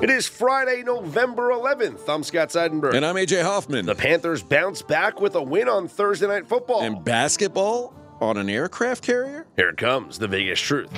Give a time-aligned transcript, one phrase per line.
[0.00, 2.08] It is Friday, November 11th.
[2.08, 2.94] I'm Scott Seidenberg.
[2.94, 3.84] And I'm AJ Hoffman.
[3.84, 6.82] the Panthers bounce back with a win on Thursday Night Football.
[6.82, 9.46] and basketball on an aircraft carrier?
[9.56, 10.90] Here it comes, the Vegas truth.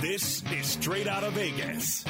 [0.00, 2.06] This is straight out of Vegas.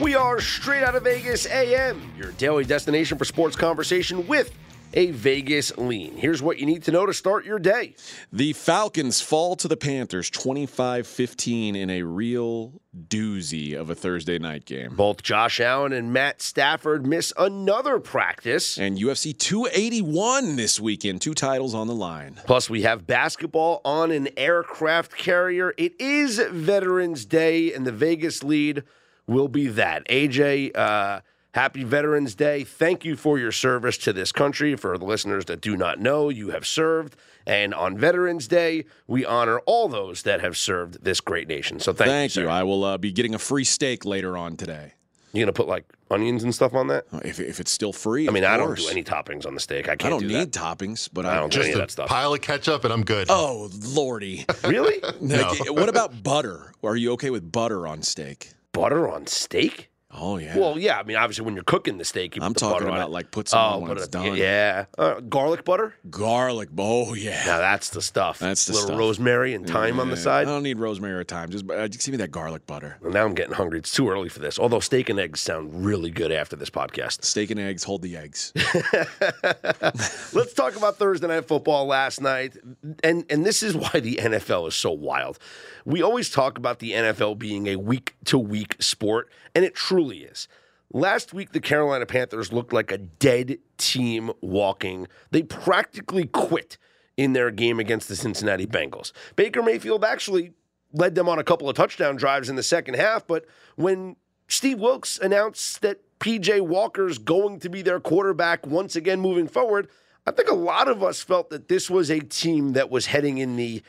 [0.00, 4.52] We are straight out of Vegas AM, your daily destination for sports conversation with
[4.94, 6.16] a Vegas lean.
[6.16, 7.94] Here's what you need to know to start your day.
[8.32, 14.38] The Falcons fall to the Panthers 25 15 in a real doozy of a Thursday
[14.38, 14.94] night game.
[14.94, 18.78] Both Josh Allen and Matt Stafford miss another practice.
[18.78, 22.40] And UFC 281 this weekend, two titles on the line.
[22.46, 25.74] Plus, we have basketball on an aircraft carrier.
[25.76, 28.82] It is Veterans Day, and the Vegas lead
[29.26, 30.06] will be that.
[30.08, 31.20] AJ, uh,
[31.58, 32.62] happy Veterans Day.
[32.62, 34.76] Thank you for your service to this country.
[34.76, 37.16] For the listeners that do not know, you have served.
[37.48, 41.80] And on Veterans Day, we honor all those that have served this great nation.
[41.80, 42.42] So thank, Thank you.
[42.42, 42.48] you.
[42.48, 42.52] sir.
[42.52, 44.92] I will uh, be getting a free steak later on today.
[45.32, 47.06] You gonna put like onions and stuff on that?
[47.24, 48.28] If, if it's still free.
[48.28, 49.88] I mean, of I don't do any toppings on the steak.
[49.88, 50.78] I I can't I don't do need that.
[50.78, 52.08] toppings, but I I, don't do Just any of a that stuff.
[52.08, 53.26] pile of ketchup and I'm good.
[53.30, 54.46] Oh, lordy.
[54.64, 55.00] Really?
[55.20, 56.72] Like, what about butter?
[56.84, 58.52] Are you okay with butter on steak?
[58.72, 59.87] Butter on steak?
[60.10, 60.56] Oh, yeah.
[60.58, 60.98] Well, yeah.
[60.98, 62.96] I mean, obviously, when you're cooking the steak, you I'm put the talking butter on
[62.96, 63.12] about it.
[63.12, 64.36] like put some on when it's it- done.
[64.36, 65.94] Yeah, uh, garlic butter.
[66.08, 66.70] Garlic.
[66.78, 67.42] Oh, yeah.
[67.44, 68.38] Now that's the stuff.
[68.38, 68.98] That's the little stuff.
[68.98, 70.48] rosemary and thyme on the side.
[70.48, 71.50] I don't need rosemary or thyme.
[71.50, 72.96] Just, uh, just give me that garlic butter.
[73.02, 73.80] Well, now I'm getting hungry.
[73.80, 74.58] It's too early for this.
[74.58, 77.22] Although steak and eggs sound really good after this podcast.
[77.24, 78.54] Steak and eggs, hold the eggs.
[80.32, 82.56] Let's talk about Thursday night football last night,
[83.04, 85.38] and and this is why the NFL is so wild.
[85.84, 89.97] We always talk about the NFL being a week to week sport, and it truly
[90.06, 90.48] is.
[90.92, 95.06] Last week, the Carolina Panthers looked like a dead team walking.
[95.30, 96.78] They practically quit
[97.16, 99.12] in their game against the Cincinnati Bengals.
[99.36, 100.52] Baker Mayfield actually
[100.92, 103.44] led them on a couple of touchdown drives in the second half, but
[103.76, 104.16] when
[104.46, 109.88] Steve Wilks announced that PJ Walker's going to be their quarterback once again moving forward,
[110.26, 113.38] I think a lot of us felt that this was a team that was heading
[113.38, 113.82] in the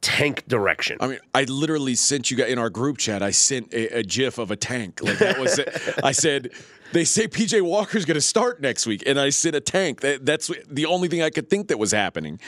[0.00, 0.98] tank direction.
[1.00, 3.22] I mean, I literally sent you guys in our group chat.
[3.22, 5.00] I sent a, a GIF of a tank.
[5.02, 5.98] Like that was it.
[6.02, 6.50] I said,
[6.92, 10.00] they say PJ Walker's going to start next week, and I sent a tank.
[10.00, 12.38] That, that's the only thing I could think that was happening.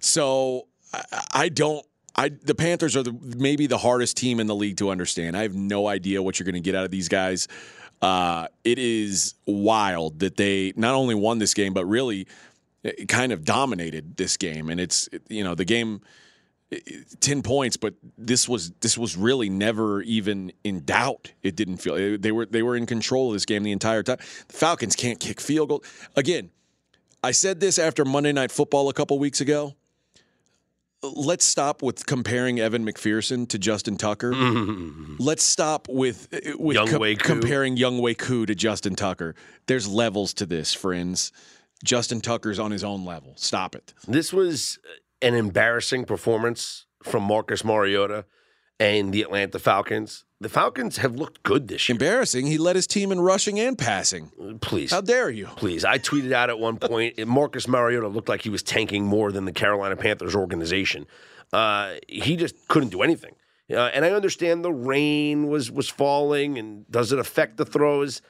[0.00, 1.02] So I,
[1.32, 1.84] I don't.
[2.14, 5.36] I the Panthers are the, maybe the hardest team in the league to understand.
[5.36, 7.48] I have no idea what you're going to get out of these guys.
[8.02, 12.26] Uh, it is wild that they not only won this game, but really
[12.84, 14.68] eh, kind of dominated this game.
[14.68, 16.02] And it's you know the game.
[17.20, 21.32] 10 points but this was this was really never even in doubt.
[21.42, 24.02] It didn't feel eh, they were they were in control of this game the entire
[24.02, 24.18] time
[24.48, 25.84] the falcons can't kick field goal.
[26.16, 26.50] Again
[27.22, 29.74] i said this after monday night football a couple weeks ago.
[31.04, 34.32] Let's stop with comparing evan mcpherson to justin tucker.
[35.18, 37.16] Let's stop with eh, with Young Koo.
[37.16, 39.34] comparing young Koo to justin tucker.
[39.66, 41.32] There's levels to this friends.
[41.84, 43.32] Justin tucker's on his own level.
[43.36, 43.92] Stop it.
[44.06, 44.78] This was
[45.22, 48.24] an embarrassing performance from Marcus Mariota
[48.78, 50.24] and the Atlanta Falcons.
[50.40, 51.94] The Falcons have looked good this year.
[51.94, 54.90] embarrassing he led his team in rushing and passing Please.
[54.90, 55.46] How dare you?
[55.46, 55.84] Please.
[55.84, 59.44] I tweeted out at one point Marcus Mariota looked like he was tanking more than
[59.44, 61.06] the Carolina Panthers organization.
[61.52, 63.34] Uh, he just couldn't do anything.
[63.70, 68.20] Uh, and I understand the rain was was falling, and does it affect the throws?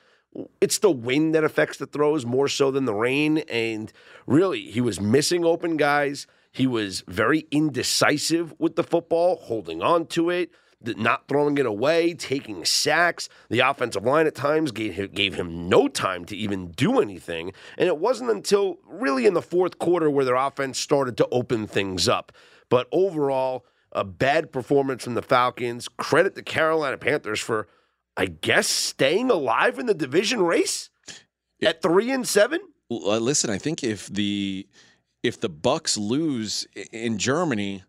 [0.60, 3.38] It's the wind that affects the throws more so than the rain.
[3.38, 3.92] And
[4.26, 6.26] really, he was missing open guys.
[6.52, 10.50] He was very indecisive with the football, holding on to it,
[10.84, 13.28] not throwing it away, taking sacks.
[13.48, 17.52] The offensive line at times gave him, gave him no time to even do anything.
[17.78, 21.66] And it wasn't until really in the fourth quarter where their offense started to open
[21.66, 22.32] things up.
[22.68, 25.88] But overall, a bad performance from the Falcons.
[25.88, 27.68] Credit the Carolina Panthers for,
[28.16, 30.90] I guess, staying alive in the division race
[31.62, 32.60] at three and seven.
[32.90, 34.66] Uh, listen, I think if the
[35.22, 37.82] if the Bucs lose in Germany,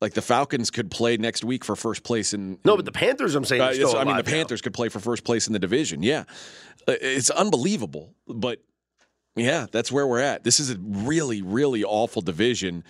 [0.00, 2.58] like the Falcons could play next week for first place in.
[2.64, 4.30] No, but the Panthers, I'm saying, Uh, I mean, the now.
[4.30, 6.02] Panthers could play for first place in the division.
[6.02, 6.24] Yeah,
[6.88, 8.14] Uh, it's unbelievable.
[8.26, 8.60] But
[9.36, 10.42] yeah, that's where we're at.
[10.44, 12.82] This is a really, really awful division.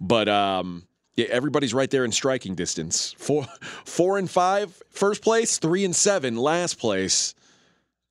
[0.00, 3.14] But um, yeah, everybody's right there in striking distance.
[3.18, 3.46] Four,
[3.84, 5.58] four and five, first place.
[5.58, 7.34] Three and seven, last place.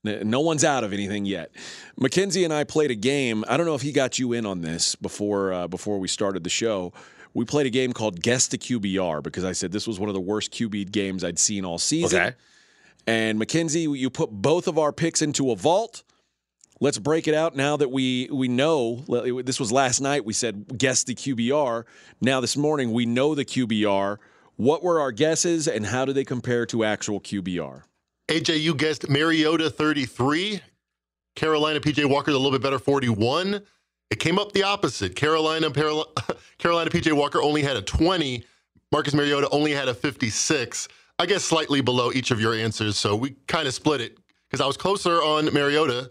[0.04, 1.52] No one's out of anything yet.
[1.98, 3.46] Mackenzie and I played a game.
[3.48, 6.44] I don't know if he got you in on this before uh, before we started
[6.44, 6.92] the show.
[7.34, 10.16] we played a game called Guess the QBR because I said this was one of
[10.16, 12.20] the worst QB games I'd seen all season.
[12.20, 12.36] Okay.
[13.08, 16.04] And Mackenzie, you put both of our picks into a vault.
[16.80, 19.04] Let's break it out now that we we know
[19.44, 20.26] this was last night.
[20.26, 21.84] We said guess the QBR.
[22.20, 24.18] Now this morning we know the QBR.
[24.56, 27.84] What were our guesses and how do they compare to actual QBR?
[28.32, 30.62] AJ, you guessed Mariota 33,
[31.36, 33.62] Carolina PJ Walker a little bit better 41.
[34.10, 35.18] It came up the opposite.
[35.18, 35.70] Carolina
[36.58, 38.46] Carolina PJ Walker only had a 20.
[38.94, 40.88] Marcus Mariota only had a 56.
[41.20, 42.96] I guess slightly below each of your answers.
[42.98, 44.18] So we kind of split it
[44.50, 46.10] because I was closer on Mariota.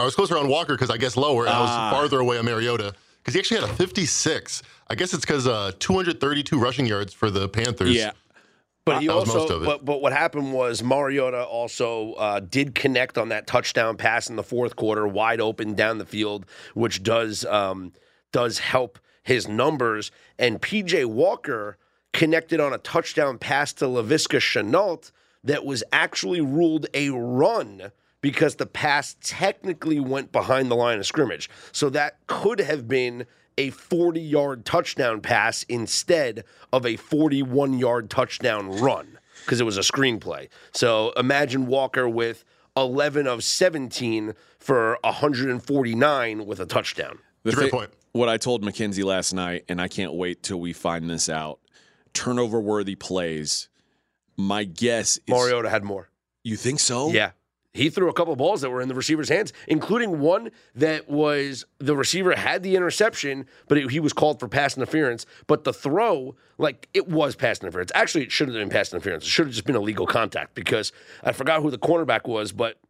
[0.00, 1.90] I was closer on Walker because I guess lower, and I was Ah.
[1.92, 4.62] farther away on Mariota because he actually had a 56.
[4.88, 7.94] I guess it's because uh, 232 rushing yards for the Panthers.
[7.94, 8.10] Yeah.
[8.84, 9.66] But he also, most of it.
[9.66, 14.36] but but what happened was Mariota also uh, did connect on that touchdown pass in
[14.36, 17.92] the fourth quarter, wide open down the field, which does um,
[18.32, 20.10] does help his numbers.
[20.38, 21.76] And PJ Walker
[22.12, 25.12] connected on a touchdown pass to Laviska Shenault
[25.44, 31.06] that was actually ruled a run because the pass technically went behind the line of
[31.06, 31.48] scrimmage.
[31.72, 33.26] So that could have been
[33.58, 39.76] a 40 yard touchdown pass instead of a 41 yard touchdown run because it was
[39.76, 40.48] a screenplay.
[40.72, 42.44] So imagine Walker with
[42.76, 47.18] 11 of 17 for 149 with a touchdown.
[47.42, 47.90] The a great point.
[48.12, 51.60] What I told Mackenzie last night, and I can't wait till we find this out.
[52.12, 53.68] Turnover worthy plays.
[54.36, 56.08] My guess is Mariota had more.
[56.42, 57.10] You think so?
[57.10, 57.32] Yeah.
[57.72, 61.64] He threw a couple balls that were in the receiver's hands, including one that was
[61.78, 65.24] the receiver had the interception, but it, he was called for pass interference.
[65.46, 67.92] But the throw, like it was pass interference.
[67.94, 69.24] Actually, it shouldn't have been pass interference.
[69.24, 70.90] It should have just been illegal contact because
[71.22, 72.80] I forgot who the cornerback was, but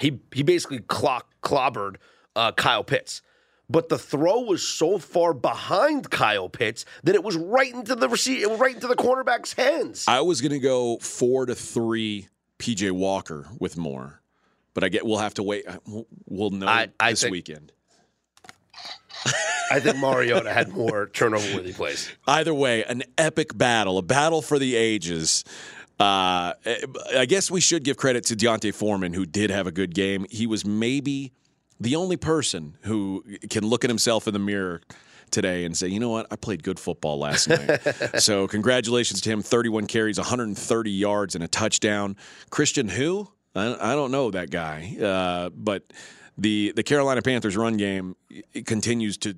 [0.00, 1.96] he he basically clock clobbered
[2.36, 3.20] uh, Kyle Pitts.
[3.68, 8.08] But the throw was so far behind Kyle Pitts that it was right into the
[8.08, 10.04] receiver, right into the cornerback's hands.
[10.06, 12.28] I was going to go four to three
[12.58, 14.22] PJ Walker with more,
[14.74, 15.64] but I get we'll have to wait.
[15.86, 17.72] We'll- We'll know I- I this think- weekend.
[19.70, 22.10] I think Mariota had more turnover worthy plays.
[22.26, 25.42] Either way, an epic battle, a battle for the ages.
[25.98, 26.52] Uh,
[27.16, 30.26] I guess we should give credit to D'Onta Foreman, who did have a good game.
[30.30, 31.32] He was maybe
[31.80, 34.82] the only person who can look at himself in the mirror
[35.34, 37.80] today and say, you know what, I played good football last night.
[38.20, 39.42] so congratulations to him.
[39.42, 42.16] 31 carries, 130 yards, and a touchdown.
[42.50, 43.28] Christian who?
[43.54, 45.92] I, I don't know that guy, uh, but
[46.36, 48.16] the the Carolina Panthers run game
[48.64, 49.36] continues to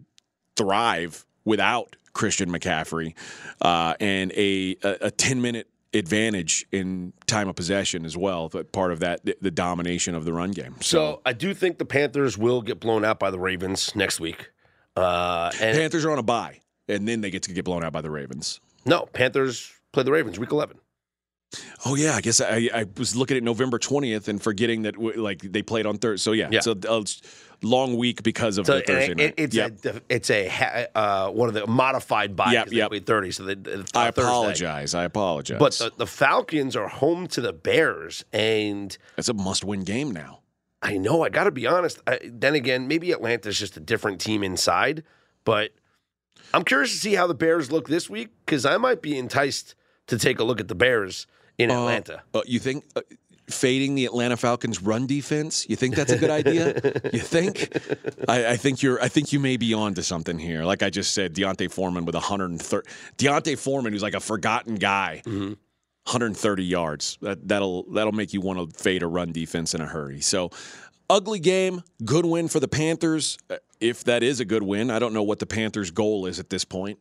[0.56, 3.14] thrive without Christian McCaffrey
[3.60, 8.48] uh, and a, a, a 10 minute advantage in time of possession as well.
[8.48, 10.76] But part of that, the, the domination of the run game.
[10.80, 14.50] So I do think the Panthers will get blown out by the Ravens next week.
[14.96, 17.92] Uh, and Panthers are on a bye, and then they get to get blown out
[17.92, 18.60] by the Ravens.
[18.84, 20.78] no, Panthers play the Ravens week 11.
[21.84, 25.40] Oh yeah, I guess I, I was looking at November twentieth and forgetting that like
[25.40, 26.20] they played on Thursday.
[26.22, 26.60] So yeah, Yeah.
[26.60, 27.04] so a
[27.62, 29.34] long week because of So the Thursday it- night.
[29.36, 29.84] it's Yep.
[29.84, 32.52] a it's a uh, one of the modified byes.
[32.52, 32.88] Yep, they yep.
[32.90, 33.30] played 30.
[33.30, 34.22] So they, it's I on Thursday.
[34.30, 34.94] apologize.
[34.94, 35.58] I apologize.
[35.60, 40.40] But the, the Falcons are home to the Bears, and it's a must-win game now.
[40.86, 42.00] I know I got to be honest.
[42.06, 45.02] I, then again, maybe Atlanta's just a different team inside,
[45.44, 45.72] but
[46.54, 49.74] I'm curious to see how the Bears look this week because I might be enticed
[50.06, 51.26] to take a look at the Bears
[51.58, 52.22] in Atlanta.
[52.32, 53.00] Uh, you think uh,
[53.50, 55.68] fading the Atlanta Falcons run defense?
[55.68, 56.74] You think that's a good idea?
[57.12, 57.76] you think?
[58.28, 59.02] I, I think you're.
[59.02, 60.64] I think you may be on to something here.
[60.64, 62.88] Like I just said, D'Onta Foreman with 130.
[63.16, 65.22] D'Onta Foreman, who's like a forgotten guy.
[66.06, 67.18] 130 yards.
[67.20, 70.20] That, that'll that'll make you want to fade a run defense in a hurry.
[70.20, 70.50] So,
[71.10, 71.82] ugly game.
[72.04, 73.38] Good win for the Panthers.
[73.50, 76.38] Uh, If that is a good win, I don't know what the Panthers' goal is
[76.38, 76.98] at this point.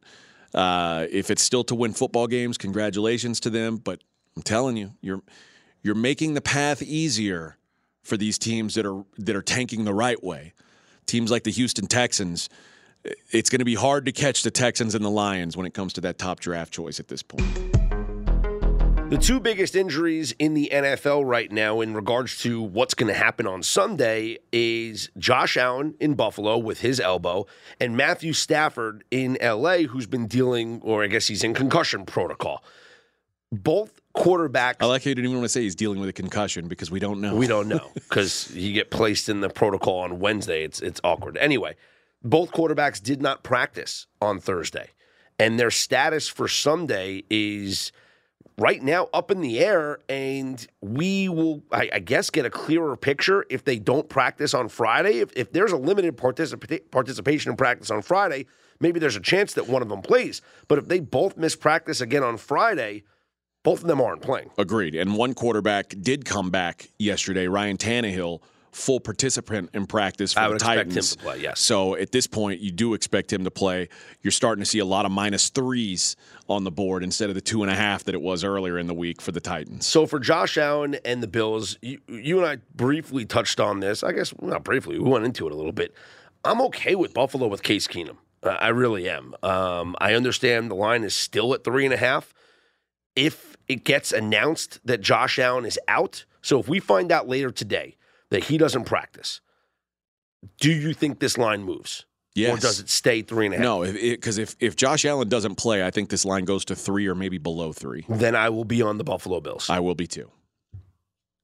[0.54, 3.78] Uh, if it's still to win football games, congratulations to them.
[3.78, 4.02] But
[4.36, 5.22] I'm telling you, you're
[5.84, 7.58] you're making the path easier
[8.04, 10.54] for these teams that are that are tanking the right way.
[11.06, 12.50] Teams like the Houston Texans.
[13.30, 15.94] It's going to be hard to catch the Texans and the Lions when it comes
[15.94, 17.85] to that top draft choice at this point.
[19.10, 23.14] The two biggest injuries in the NFL right now, in regards to what's going to
[23.14, 27.46] happen on Sunday, is Josh Allen in Buffalo with his elbow,
[27.80, 32.64] and Matthew Stafford in LA, who's been dealing, or I guess he's in concussion protocol.
[33.52, 34.78] Both quarterbacks.
[34.80, 36.90] I like how you didn't even want to say he's dealing with a concussion because
[36.90, 37.36] we don't know.
[37.36, 40.64] We don't know because you get placed in the protocol on Wednesday.
[40.64, 41.38] It's it's awkward.
[41.38, 41.76] Anyway,
[42.24, 44.90] both quarterbacks did not practice on Thursday,
[45.38, 47.92] and their status for Sunday is
[48.58, 52.96] right now up in the air, and we will, I, I guess, get a clearer
[52.96, 55.20] picture if they don't practice on Friday.
[55.20, 58.46] If, if there's a limited participa- participation in practice on Friday,
[58.80, 60.42] maybe there's a chance that one of them plays.
[60.68, 63.04] But if they both miss practice again on Friday,
[63.64, 64.52] both of them aren't playing.
[64.58, 64.96] Agreed.
[64.96, 68.42] And one quarterback did come back yesterday, Ryan Tannehill,
[68.76, 71.14] full participant in practice for I the would expect Titans.
[71.14, 71.62] him to play, yes.
[71.62, 73.88] So at this point, you do expect him to play.
[74.22, 76.18] You're starting to see a lot of minus threes
[76.50, 78.88] on the board instead of the two and a half that it was earlier in
[78.88, 79.88] the week for the Titans.
[79.88, 84.04] So for Josh Allen and the Bills, you, you and I briefly touched on this.
[84.04, 85.00] I guess not briefly.
[85.00, 85.94] We went into it a little bit.
[86.44, 88.18] I'm okay with Buffalo with Case Keenum.
[88.44, 89.36] Uh, I really am.
[89.42, 92.34] Um, I understand the line is still at three and a half.
[93.16, 97.50] If it gets announced that Josh Allen is out, so if we find out later
[97.52, 97.96] today
[98.32, 99.42] that he doesn't practice,
[100.60, 102.06] do you think this line moves?
[102.34, 102.58] Yes.
[102.58, 103.64] Or does it stay three and a half?
[103.64, 107.08] No, because if, if Josh Allen doesn't play, I think this line goes to three
[107.08, 108.06] or maybe below three.
[108.10, 109.70] Then I will be on the Buffalo Bills.
[109.70, 110.30] I will be too.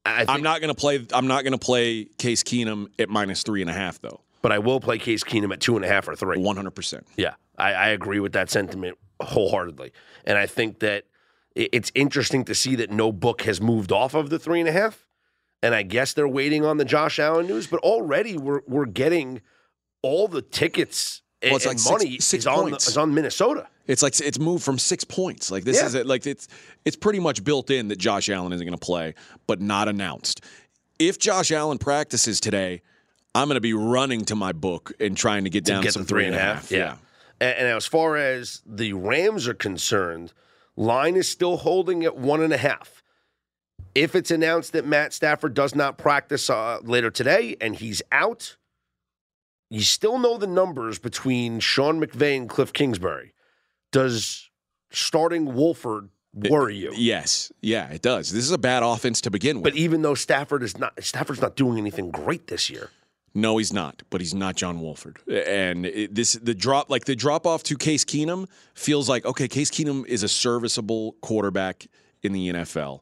[0.04, 1.06] I think, I'm not going to play.
[1.14, 4.22] I'm not going to play Case Keenum at minus three and a half though.
[4.42, 6.38] but I will play Case Keenum at two and a half or three.
[6.38, 7.08] One hundred percent.
[7.16, 9.94] Yeah, I, I agree with that sentiment wholeheartedly.
[10.26, 11.06] And I think that
[11.56, 14.72] it's interesting to see that no book has moved off of the three and a
[14.72, 15.06] half.
[15.64, 19.42] And I guess they're waiting on the Josh Allen news, but already we're we're getting
[20.02, 22.98] all the tickets and, Well, it's like and six- money six is on the, is
[22.98, 23.68] on Minnesota.
[23.88, 25.52] It's like it's moved from six points.
[25.52, 25.86] Like this Yeah.
[25.88, 26.06] is it.
[26.08, 26.48] Like it's
[26.86, 29.14] it's pretty much built in that Josh Allen isn't going to play,
[29.48, 30.42] but not announced.
[31.00, 32.82] If Josh Allen practices today,
[33.34, 35.94] I'm going to be running to my book and trying to get to down get
[35.94, 36.72] some three and a half.
[36.72, 36.98] Yeah.
[37.40, 40.34] And, and as far as the Rams are concerned,
[40.76, 43.01] line is still holding at one and a half.
[43.94, 48.58] If it's announced that Matt Stafford does not practice uh, later today and he's out,
[49.70, 53.34] you still know the numbers between Sean McVay and Cliff Kingsbury.
[53.92, 54.50] Does
[54.92, 56.94] starting Wolford worry you?
[56.96, 57.52] Yes.
[57.62, 58.32] Yeah, it does.
[58.32, 59.64] This is a bad offense to begin with.
[59.64, 62.90] But even though Stafford is not, Stafford's not doing anything great this year.
[63.34, 64.04] No, he's not.
[64.10, 65.20] But he's not John Wolford.
[65.30, 69.48] And it, this the drop like the drop off to Case Keenum feels like okay,
[69.48, 71.88] Case Keenum is a serviceable quarterback
[72.24, 73.02] in the NFL.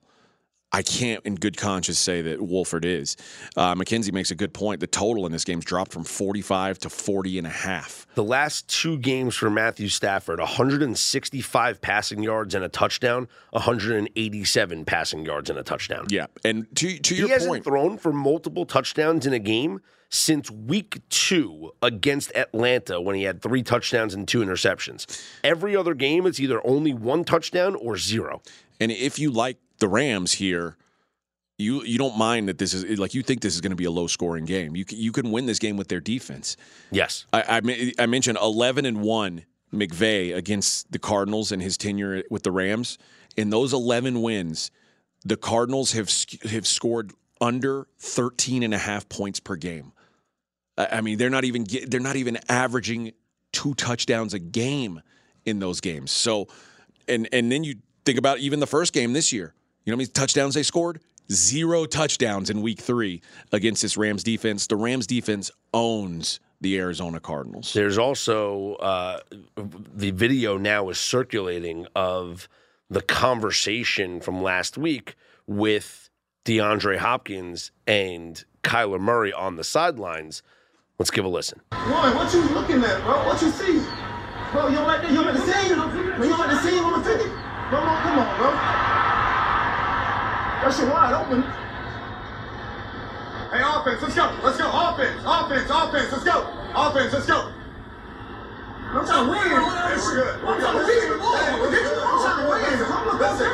[0.72, 3.18] I can't, in good conscience, say that Wolford is.
[3.58, 4.80] Uh, Mackenzie makes a good point.
[4.80, 8.06] The total in this game's dropped from 45 to 40 and a half.
[8.14, 15.26] The last two games for Matthew Stafford 165 passing yards and a touchdown, 187 passing
[15.26, 16.06] yards and a touchdown.
[16.10, 20.50] Yeah, and to to He hasn't point, thrown for multiple touchdowns in a game since
[20.50, 25.24] week two against Atlanta when he had three touchdowns and two interceptions.
[25.44, 28.42] Every other game, it's either only one touchdown or zero.
[28.80, 30.78] and if you like the Rams here,
[31.58, 33.86] you you don't mind that this is like you think this is going to be
[33.86, 34.76] a low scoring game.
[34.76, 36.56] You you can win this game with their defense.
[36.92, 37.26] Yes.
[37.34, 42.44] I, I, I mentioned 11 and 1 McVay against the Cardinals and his tenure with
[42.44, 42.98] the Rams.
[43.36, 44.72] In those 11 wins,
[45.26, 46.10] the Cardinals have
[46.50, 49.92] have scored under 13 and a half points per game.
[50.78, 53.12] I I mean, they're not even get, they're not even averaging
[53.52, 55.02] two touchdowns a game
[55.46, 56.12] in those games.
[56.12, 56.48] So,
[57.08, 59.54] and and then you think about even the first game this year.
[59.90, 61.00] You know how many touchdowns they scored?
[61.32, 64.68] Zero touchdowns in week three against this Rams defense.
[64.68, 67.74] The Rams defense owns the Arizona Cardinals.
[67.74, 69.22] There's also uh,
[69.56, 72.48] the video now is circulating of
[72.92, 75.16] the conversation from last week
[75.48, 76.12] with
[76.46, 80.44] DeAndre Hopkins and Kyler Murray on the sidelines.
[81.00, 81.62] Let's give a listen.
[81.72, 83.26] Boy, what you looking at, bro?
[83.26, 83.84] What you see?
[84.52, 85.10] Bro, you don't like that?
[85.10, 85.74] You don't like the scene?
[85.74, 87.24] Bro, you don't like the scene on the 50?
[87.24, 88.99] Bro, bro, come on, bro.
[90.60, 91.42] That shit wide open.
[93.50, 94.40] Hey, offense, let's go.
[94.44, 94.68] Let's go.
[94.68, 96.46] Offense, offense, offense, let's go.
[96.76, 97.54] Offense, let's go.
[98.92, 99.40] I'm trying to win.
[99.40, 100.44] Hey, we're good.
[100.44, 100.76] We're good.
[100.76, 101.98] Listen, hey, we're good.
[101.98, 103.20] I'm trying to win.
[103.20, 103.50] Listen,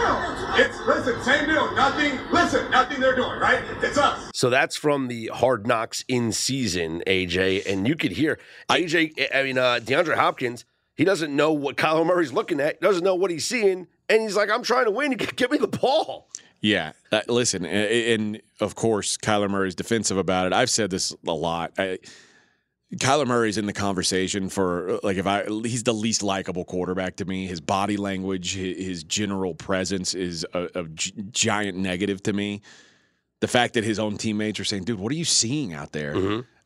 [0.59, 1.75] it's, listen, same deal.
[1.75, 3.63] Nothing, listen, nothing they're doing, right?
[3.83, 4.31] It's us.
[4.33, 9.27] So that's from the Hard Knocks in season, AJ, and you could hear AJ.
[9.33, 10.65] I mean, uh, DeAndre Hopkins.
[10.95, 12.81] He doesn't know what Kyler Murray's looking at.
[12.81, 15.11] Doesn't know what he's seeing, and he's like, "I'm trying to win.
[15.35, 16.27] Give me the ball."
[16.61, 20.53] Yeah, uh, listen, and, and of course, Kyler Murray's defensive about it.
[20.53, 21.73] I've said this a lot.
[21.77, 21.99] I,
[22.95, 27.25] Kyler Murray's in the conversation for like if I he's the least likable quarterback to
[27.25, 27.45] me.
[27.47, 32.61] His body language, his, his general presence is a, a giant negative to me.
[33.41, 36.15] The fact that his own teammates are saying, "Dude, what are you seeing out there?"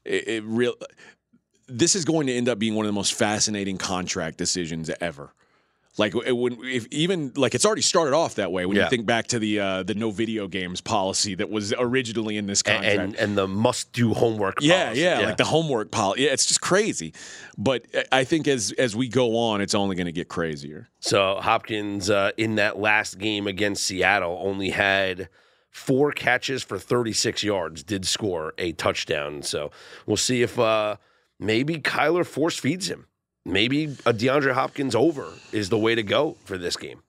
[0.06, 0.76] It, it real.
[1.68, 5.34] This is going to end up being one of the most fascinating contract decisions ever.
[6.00, 8.66] Like it- when, if even like it's already started off that way.
[8.66, 8.86] When Yeah.
[8.86, 12.48] you think back to the uh, the no video games policy that was originally in
[12.48, 14.60] this contract, and and the must do homework.
[14.62, 15.02] yeah, policy.
[15.02, 16.24] yeah, yeah, like the homework policy.
[16.24, 17.14] Yeah, it's just crazy.
[17.58, 20.88] But I think as as we go on, it's only going to get crazier.
[21.00, 25.30] So Hopkins uh, in that last game against Seattle only had
[25.70, 29.42] four catches for 36 yards, did score a touchdown.
[29.44, 29.70] So
[30.06, 30.96] we'll see if uh,
[31.40, 33.06] maybe Kyler force feeds him.
[33.52, 37.02] Maybe a DeAndre Hopkins over is the way to go for this game.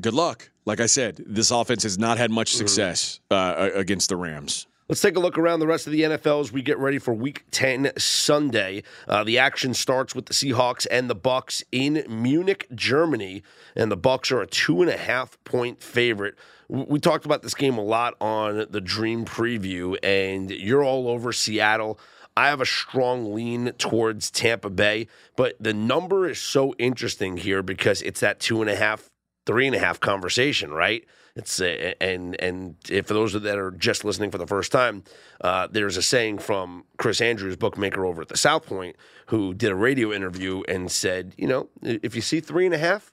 [0.00, 0.50] Good luck.
[0.64, 4.66] Like I said, this offense has not had much success uh, against the Rams.
[4.88, 7.14] Let's take a look around the rest of the NFL as we get ready for
[7.14, 8.82] Week 10 Sunday.
[9.08, 13.42] Uh, the action starts with the Seahawks and the Bucs in Munich, Germany,
[13.74, 16.34] and the Bucs are a two and a half point favorite.
[16.68, 21.08] We we talked about this game a lot on the Dream Preview, and you're all
[21.08, 21.98] over Seattle.
[22.36, 27.62] I have a strong lean towards Tampa Bay, but the number is so interesting here
[27.62, 29.10] because it's that two and a half,
[29.46, 31.04] three and a half conversation, right?
[31.36, 35.02] It's uh, and and if for those that are just listening for the first time,
[35.40, 39.70] uh, there's a saying from Chris Andrews, bookmaker over at the South Point, who did
[39.70, 43.12] a radio interview and said, you know, if you see three and a half,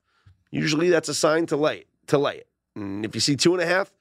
[0.52, 3.62] usually that's a sign to lay to lay it, and if you see two and
[3.62, 3.92] a half,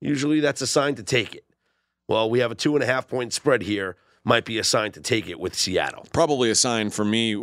[0.00, 1.44] usually that's a sign to take it.
[2.08, 3.96] Well, we have a two and a half point spread here.
[4.24, 6.06] Might be a sign to take it with Seattle.
[6.12, 7.34] Probably a sign for me.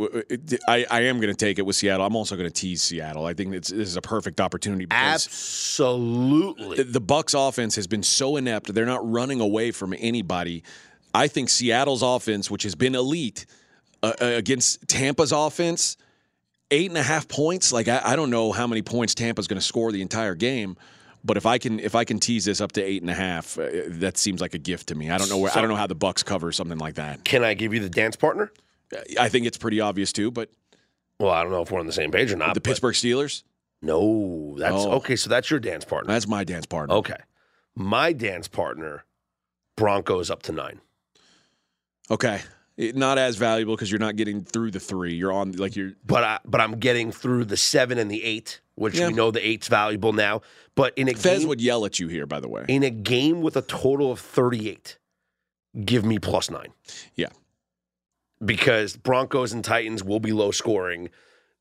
[0.65, 2.05] I, I am going to take it with Seattle.
[2.05, 3.25] I'm also going to tease Seattle.
[3.25, 6.83] I think it's, this is a perfect opportunity because Absolutely.
[6.83, 8.74] the Bucs offense has been so inept.
[8.74, 10.63] They're not running away from anybody.
[11.13, 13.45] I think Seattle's offense, which has been elite
[14.01, 15.98] uh, uh, against Tampa's offense,
[16.71, 17.74] eight and a half points.
[17.74, 20.77] Like I, I don't know how many points Tampa's going to score the entire game,
[21.23, 23.57] but if I can if I can tease this up to eight and a half,
[23.59, 25.09] uh, that seems like a gift to me.
[25.09, 27.23] I don't know where I don't know how the Bucs cover something like that.
[27.25, 28.51] Can I give you the dance partner?
[29.19, 30.31] I think it's pretty obvious too.
[30.31, 30.49] But
[31.19, 32.53] Well, I don't know if we're on the same page or not.
[32.55, 33.43] the Pittsburgh Steelers,
[33.81, 34.91] No, that's Oh.
[34.93, 35.15] okay.
[35.15, 36.11] So that's your dance partner.
[36.13, 36.95] that's my dance partner.
[36.95, 37.17] Okay.
[37.75, 39.05] My dance partner,
[39.77, 40.81] Broncos up to nine.
[42.11, 42.41] Okay.
[42.77, 45.13] It- not as valuable because you're not getting through the three.
[45.13, 48.61] You're on like you're But I, but I'm getting through the seven and the eight,
[48.79, 49.07] which Yeah.
[49.07, 50.41] we know the eight's valuable now.
[50.75, 52.65] But in a Fez game, would yell at you here, by the way.
[52.67, 54.98] in a game with a total of 38,
[55.86, 56.69] give me plus nine.
[57.15, 57.27] Yeah.
[58.43, 61.09] Because Broncos and Titans will be low scoring.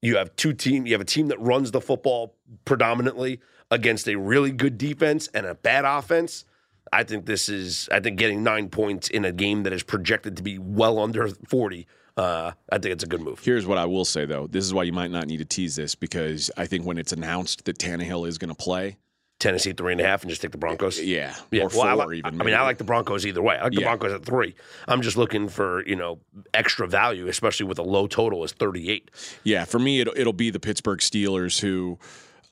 [0.00, 0.86] You have two team.
[0.86, 5.44] You have a team that runs the football predominantly against a really good defense and
[5.44, 6.44] a bad offense.
[6.92, 7.88] I think this is.
[7.90, 11.28] I think getting nine points in a game that is projected to be well under
[11.48, 11.88] forty.
[12.18, 13.38] Uh, I think it's a good move.
[13.44, 14.46] Here's what I will say though.
[14.48, 17.12] This is why you might not need to tease this because I think when it's
[17.12, 18.96] announced that Tannehill is going to play,
[19.38, 21.00] Tennessee three and a half, and just take the Broncos.
[21.00, 22.40] yeah, Yeah, or well, I, like, even.
[22.40, 23.56] I mean, I like the Broncos either way.
[23.56, 23.86] I like the Yeah.
[23.86, 24.56] Broncos at three.
[24.88, 26.18] I'm just looking for you know
[26.52, 29.12] extra value, especially with a low total as 38.
[29.44, 32.00] Yeah, for me, it'll, it'll be the Pittsburgh Steelers who,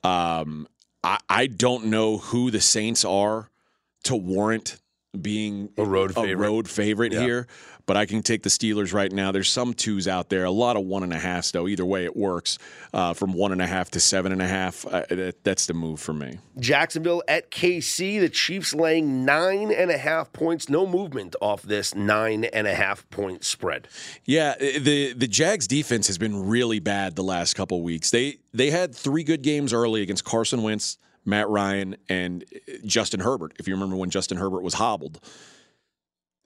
[0.03, 0.65] um,
[1.03, 3.49] I, I don't know who the Saints are
[4.05, 4.79] to warrant
[5.19, 6.35] being A road a favorite.
[6.47, 7.19] road favorite Yeah.
[7.21, 7.47] here.
[7.87, 9.31] But I can take the Steelers right now.
[9.31, 11.67] There's some twos out there, a lot of one and a halfs though.
[11.67, 12.59] Either way, it works.
[12.93, 15.73] Uh, from one and a half to seven and a half, uh, that, that's the
[15.73, 16.37] move for me.
[16.59, 18.19] Jacksonville at KC.
[18.19, 20.67] The Chiefs laying nine and a half points.
[20.67, 23.87] No movement off this nine and a half point spread.
[24.25, 28.11] Yeah, the the Jags defense has been really bad the last couple weeks.
[28.11, 33.21] They they had three good games early against Carson Wentz, Matt Ryan, and uh, Justin
[33.21, 33.53] Herbert.
[33.59, 35.21] If you remember when Justin Herbert was hobbled.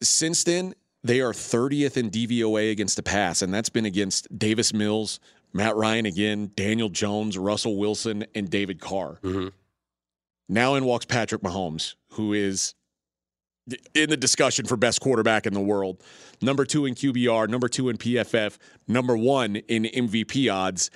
[0.03, 0.73] Since then,
[1.03, 5.19] they are 30th in DVOA against the pass, and that's been against Davis Mills,
[5.53, 9.19] Matt Ryan again, Daniel Jones, Russell Wilson, and David Carr.
[9.23, 9.47] Mm-hmm.
[10.47, 12.75] Now in walks Patrick Mahomes, who is
[13.93, 16.03] in the discussion for best quarterback in the world.
[16.41, 20.89] Number two in QBR, number two in PFF, number one in MVP odds.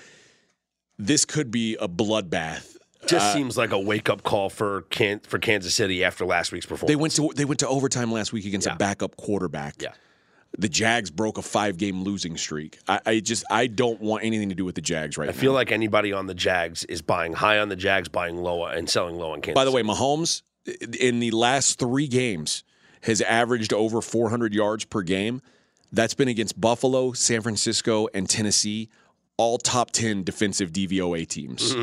[0.97, 2.74] This could be a bloodbath.
[3.07, 6.51] Just uh, seems like a wake up call for Can- for Kansas City after last
[6.51, 6.89] week's performance.
[6.89, 8.73] They went to they went to overtime last week against Yeah.
[8.73, 9.75] a backup quarterback.
[9.81, 9.89] Yeah.
[10.57, 12.79] The Jags broke a five game losing streak.
[12.87, 15.37] I, I just I don't want anything to do with the Jags right I now.
[15.37, 18.65] I feel like anybody on the Jags is buying high on the Jags, buying low
[18.65, 19.55] and selling low on Kansas.
[19.55, 19.83] By the way.
[19.83, 20.41] Mahomes
[20.99, 22.63] in the last three games
[23.01, 25.41] has averaged over 400 yards per game.
[25.91, 28.89] That's been against Buffalo, San Francisco, and Tennessee,
[29.37, 31.75] all top 10 defensive DVOA teams.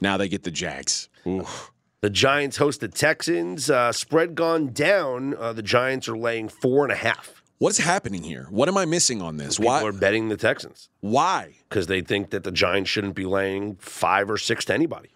[0.00, 1.08] Now they get the Jags.
[1.26, 1.72] Oof.
[2.00, 3.68] the Giants host the Texans.
[3.70, 5.34] Uh, spread gone down.
[5.36, 7.42] Uh, the Giants are laying four and a half.
[7.58, 8.46] What is happening here?
[8.48, 9.58] What am I missing on this?
[9.58, 9.82] People Why?
[9.82, 11.56] are betting the Texans Why?
[11.68, 15.10] because they think that the Giants shouldn't be laying five or six to anybody.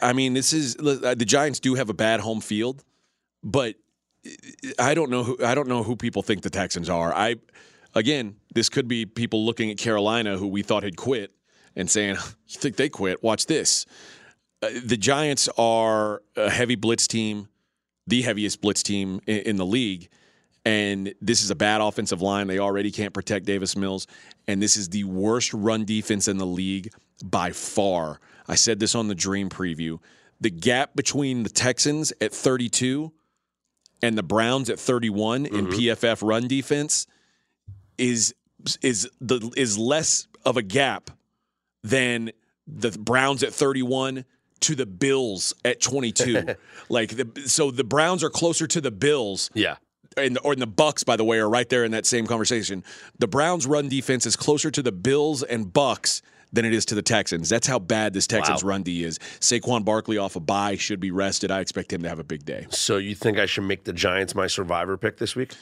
[0.00, 2.84] I mean, this is uh, the Giants do have a bad home field,
[3.42, 3.76] but
[4.78, 7.12] I don't know who I don't know who people think the Texans are.
[7.14, 7.36] I
[7.94, 11.32] again, this could be people looking at Carolina who we thought had quit
[11.80, 12.16] and saying,
[12.48, 13.22] "You think they quit?
[13.22, 13.86] Watch this."
[14.62, 17.48] Uh, the Giants are a heavy blitz team,
[18.06, 20.08] the heaviest blitz team in, in the league,
[20.64, 22.46] and this is a bad offensive line.
[22.46, 24.06] They already can't protect Davis Mills,
[24.46, 26.92] and this is the worst run defense in the league
[27.24, 28.20] by far.
[28.46, 29.98] I said this on the Dream preview.
[30.40, 33.12] The gap between the Texans at 32
[34.02, 37.06] and the Browns at 31 in PFF run defense
[37.98, 38.34] is
[38.82, 41.10] is the is less of a gap
[41.82, 42.32] than
[42.66, 44.24] the Browns at 31
[44.60, 46.54] to the Bills at 22.
[46.88, 49.76] like the, so the Browns are closer to the Bills Yeah.
[50.16, 52.84] and or in the Bucs, by the way, are right there in that same conversation.
[53.18, 56.20] The Browns' run defense is closer to the Bills and Bucs
[56.52, 57.48] than it is to the Texans.
[57.48, 58.70] That's how bad this Texans Wow.
[58.70, 59.18] run D is.
[59.38, 61.50] Saquon Barkley off a bye should be rested.
[61.50, 62.66] I expect him to have a big day.
[62.70, 65.54] So you think I should make the Giants my survivor pick this week?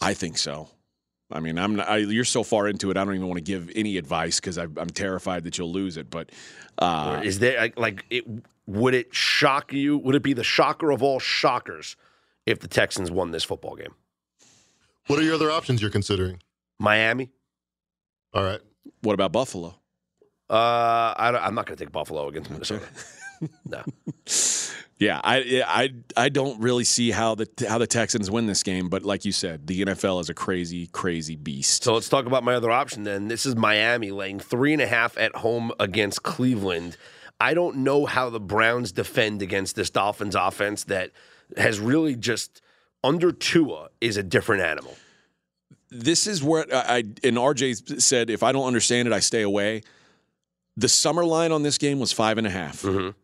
[0.00, 0.68] I think so.
[1.34, 2.96] I mean, I'm not, I, you're so far into it.
[2.96, 6.08] I don't even want to give any advice because I'm terrified that you'll lose it.
[6.08, 6.30] But
[6.78, 8.24] uh, Is there like- like it?
[8.66, 9.98] Would it shock you?
[9.98, 11.96] Would it be the shocker of all shockers
[12.46, 13.94] if the Texans won this football game?
[15.06, 16.40] What are your other options you're considering?
[16.78, 17.30] Miami?
[18.32, 18.60] All right.
[19.02, 19.74] what about Buffalo?
[20.48, 22.86] Uh, I, am not going to take Buffalo against Minnesota.
[23.66, 23.82] no.
[24.98, 28.88] Yeah, I I I don't really see how the how the Texans win this game,
[28.88, 31.82] but like you said, the NFL is a crazy, crazy beast.
[31.84, 33.26] So let's talk about my other option then.
[33.28, 36.96] This is Miami laying three and a half at home against Cleveland.
[37.40, 41.10] I don't know how the Browns defend against this Dolphins offense that
[41.56, 42.62] has really just
[43.02, 44.96] under Tua is a different animal.
[45.90, 49.82] this is where I, and RJ said if I don't understand it, I stay away.
[50.76, 52.82] The summer line on this game was five and a half.
[52.82, 53.14] Mhm.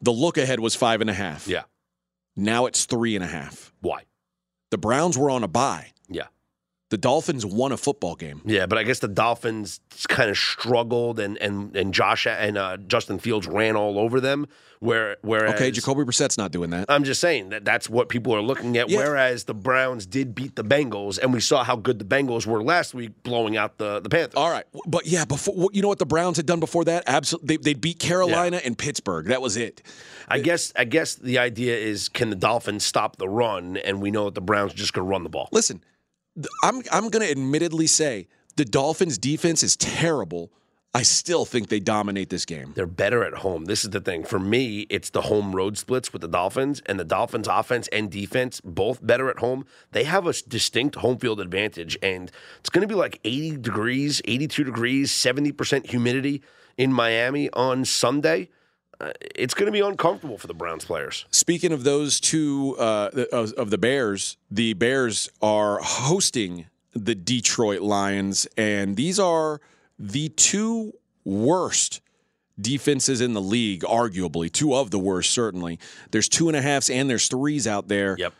[0.00, 1.46] The look ahead was five and a half.
[1.46, 1.64] Yeah.
[2.36, 3.72] Now it's three and a half.
[3.80, 4.04] Why?
[4.70, 5.92] The Browns were on a bye.
[6.90, 6.96] Yeah.
[6.96, 8.42] The Dolphins won a football game.
[8.44, 12.76] Yeah, but I guess the Dolphins kind of struggled, and and and Josh and uh,
[12.78, 14.46] Justin Fields ran all over them.
[14.80, 16.86] Where whereas Okay, Jacoby Brissett's not doing that.
[16.88, 18.88] I'm just saying that that's what people are looking at.
[18.88, 18.96] Yeah.
[18.96, 22.62] Whereas the Browns did beat the Bengals, and we saw how good the Bengals were
[22.62, 24.36] last week, blowing out the the Panthers.
[24.36, 27.04] All right, but yeah, before you know what the Browns had done before that?
[27.06, 29.26] Absolutely, they, they beat Carolina and Pittsburgh.
[29.26, 29.82] That was it.
[30.28, 34.10] I guess I guess the idea is can the Dolphins stop the run, and we
[34.10, 35.48] know that the Browns just going to run the ball.
[35.52, 35.84] Listen,
[36.62, 40.52] I'm I'm going to admittedly say the Dolphins' defense is terrible.
[40.92, 42.72] I still think they dominate this game.
[42.74, 43.66] They're better at home.
[43.66, 44.24] This is the thing.
[44.24, 48.10] For me, it's the home road splits with the Dolphins and the Dolphins offense and
[48.10, 49.66] defense, both better at home.
[49.92, 54.20] They have a distinct home field advantage, and it's going to be like 80 degrees,
[54.24, 56.42] 82 degrees, 70% humidity
[56.76, 58.48] in Miami on Sunday.
[59.00, 61.24] Uh, it's going to be uncomfortable for the Browns players.
[61.30, 67.80] Speaking of those two uh, of, of the Bears, the Bears are hosting the Detroit
[67.80, 69.60] Lions, and these are
[69.98, 70.92] the two
[71.24, 72.00] worst
[72.60, 75.30] defenses in the league, arguably two of the worst.
[75.30, 75.78] Certainly,
[76.10, 78.16] there's two and a halfs and there's threes out there.
[78.18, 78.34] Yep.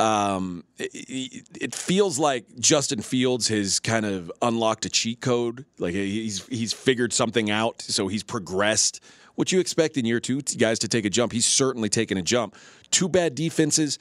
[0.00, 5.66] Um, it, it- it feels like Justin Fields has kind of unlocked a cheat code.
[5.78, 9.00] Like he's he's figured something out, so he's progressed.
[9.40, 11.32] What you expect in year two, guys, to take a jump?
[11.32, 12.56] He's certainly taken a jump.
[12.90, 13.98] Two bad defenses.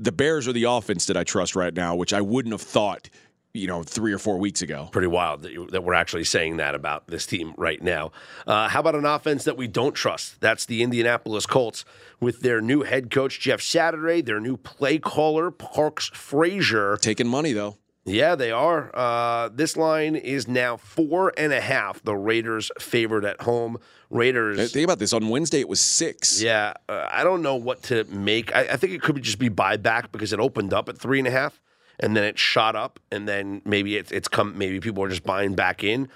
[0.00, 3.08] The Bears are the offense that I trust right now, which I wouldn't have thought,
[3.54, 4.88] you know, three or four weeks ago.
[4.90, 8.10] Pretty wild that, you, that we're actually saying that about this team right now.
[8.44, 10.40] Uh, how about an offense that we don't trust?
[10.40, 11.84] That's the Indianapolis Colts
[12.18, 16.96] with their new head coach, Jeff Saturday, their new play caller, Parks Frazier.
[16.96, 17.76] Taking money though.
[18.04, 18.90] Yeah, they are.
[18.94, 22.02] Uh, this line is now four and a half.
[22.02, 23.78] The Raiders favored at home.
[24.12, 24.72] Raiders.
[24.72, 25.12] Think about this.
[25.12, 26.42] On Wednesday, it was six.
[26.42, 28.54] Yeah, uh, I don't know what to make.
[28.54, 31.26] I, I think it could just be buyback because it opened up at three and
[31.26, 31.60] a half,
[31.98, 34.56] and then it shot up, and then maybe it's it's come.
[34.56, 36.08] Maybe people are just buying back in.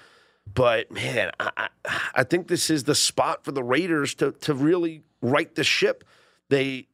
[0.53, 1.69] But man, I, I,
[2.15, 6.03] I think this is the spot for the Raiders to to really right the ship.
[6.49, 6.87] They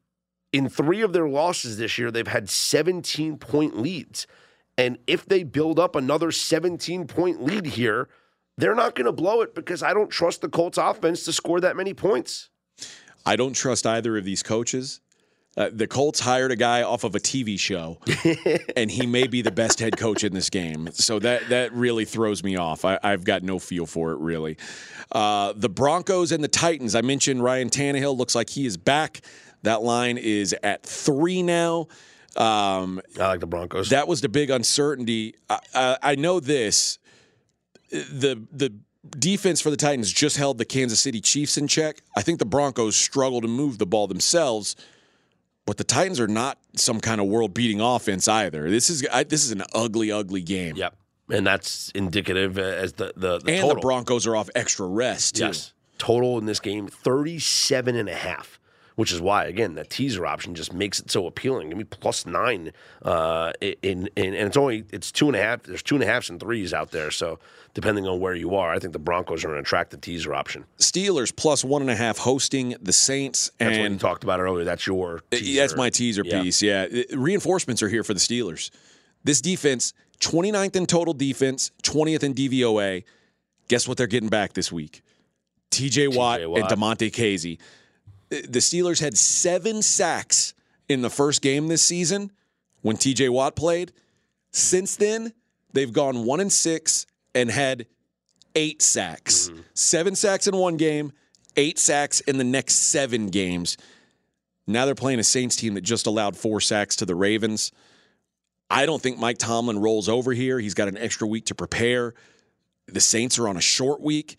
[0.53, 4.27] in three of their losses this year, they've had 17 point leads.
[4.77, 8.07] And if they build up another 17 point lead here,
[8.57, 11.59] they're not going to blow it because I don't trust the Colts offense to score
[11.61, 12.49] that many points.
[13.25, 14.99] I don't trust either of these coaches.
[15.55, 17.99] Uh, the Colts hired a guy off of a TV show,
[18.75, 20.89] and he may be the best head coach in this game.
[20.93, 22.85] So that that really throws me off.
[22.85, 24.57] I, I've got no feel for it really.
[25.11, 26.95] Uh, the Broncos and the Titans.
[26.95, 29.21] I mentioned Ryan Tannehill looks like he is back.
[29.61, 31.87] That line is at three now.
[32.35, 33.89] Um, I like the Broncos.
[33.89, 35.35] that was the big uncertainty.
[35.51, 36.97] I, I, I know this.
[37.93, 38.73] The the
[39.17, 42.01] defense for the Titans just held the Kansas City Chiefs in check.
[42.15, 44.75] I think the Broncos struggle to move the ball themselves,
[45.65, 48.69] but the Titans are not some kind of world beating offense either.
[48.69, 50.75] This is I, this is an ugly, ugly game.
[50.75, 50.95] Yep.
[51.29, 53.75] and that's indicative uh, as the the, the and total.
[53.75, 55.45] the Broncos are off extra rest too.
[55.45, 55.73] Yes.
[55.99, 58.59] Total in this game 37 and a half,
[58.95, 61.69] which is why again that teaser option just makes it so appealing.
[61.69, 65.63] Give me plus nine, uh, in, in and it's only it's two and a half.
[65.63, 67.39] There's two and a halves and threes out there, so
[67.73, 70.65] depending on where you are, I think the Broncos are an attractive teaser option.
[70.77, 74.39] Steelers plus one and a half hosting the Saints, That's what you and talked about
[74.39, 74.63] earlier.
[74.63, 75.59] That's your teaser.
[75.61, 76.41] that's my teaser Yeah.
[76.43, 76.61] piece.
[76.61, 78.69] Yeah, reinforcements are here for the Steelers.
[79.23, 83.03] This defense, 29th in total defense, 20th in DVOA.
[83.69, 85.01] Guess what they're getting back this week?
[85.71, 86.59] TJ Watt, Watt.
[86.59, 87.57] and Damontae Kazee.
[88.41, 90.53] The Steelers had seven sacks
[90.89, 92.31] in the first game this season
[92.81, 93.91] when TJ Watt played.
[94.51, 95.33] Since then,
[95.73, 97.87] they've gone one and six and had
[98.55, 99.49] eight sacks.
[99.49, 99.61] Mm-hmm.
[99.73, 101.11] Seven sacks in one game,
[101.57, 103.77] eight sacks in the next seven games.
[104.67, 107.71] Now they're playing a Saints team that just allowed four sacks to the Ravens.
[108.69, 110.59] I don't think Mike Tomlin rolls over here.
[110.59, 112.13] He's got an extra week to prepare.
[112.87, 114.37] The Saints are on a short week.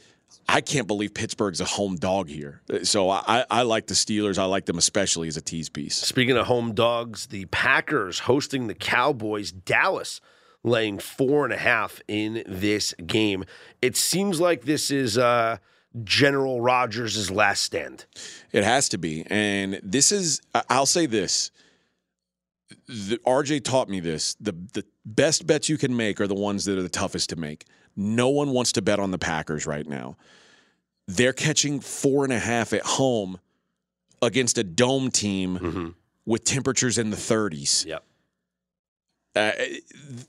[0.48, 2.60] I can't believe Pittsburgh's a home dog here.
[2.82, 4.38] So I, I like the Steelers.
[4.38, 5.96] I like them especially as a tease piece.
[5.96, 10.20] Speaking of home dogs, the Packers hosting the Cowboys, Dallas
[10.62, 13.44] laying four and a half in this game.
[13.82, 15.58] It seems like this is uh,
[16.02, 18.06] General Rodgers' last stand.
[18.50, 19.24] It has to be.
[19.28, 21.50] And this is, I'll say this.
[22.88, 24.34] The, RJ taught me this.
[24.40, 27.36] The, the best bets you can make are the ones that are the toughest to
[27.36, 27.66] make.
[27.96, 30.16] No one wants to bet on the Packers right now.
[31.06, 33.38] They're catching four and a half at home
[34.22, 37.84] against a dome team with temperatures in the 30s.
[37.86, 38.04] Yep.
[39.36, 39.50] Uh,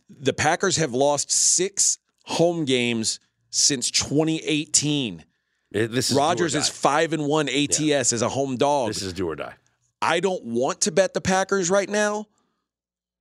[0.10, 3.20] the Packers have lost six home games
[3.52, 5.24] since 2018.
[5.72, 8.90] It- this is Rodgers is five and one ATS as a home dog.
[8.90, 9.54] This is do or die.
[10.02, 12.28] I don't want to bet the Packers right now,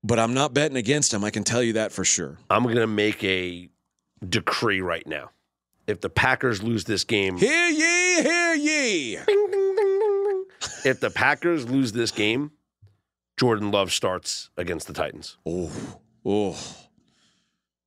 [0.02, 1.22] but I'm not betting against them.
[1.24, 2.38] I can tell you that for sure.
[2.50, 3.68] I'm going to make a
[4.26, 5.30] decree right now.
[5.86, 9.16] If the Packers lose this game, Hear ye, hear ye.
[10.84, 12.52] if the Packers lose this game,
[13.36, 15.36] Jordan Love starts against the Titans.
[15.44, 15.70] Oh,
[16.24, 16.76] oh.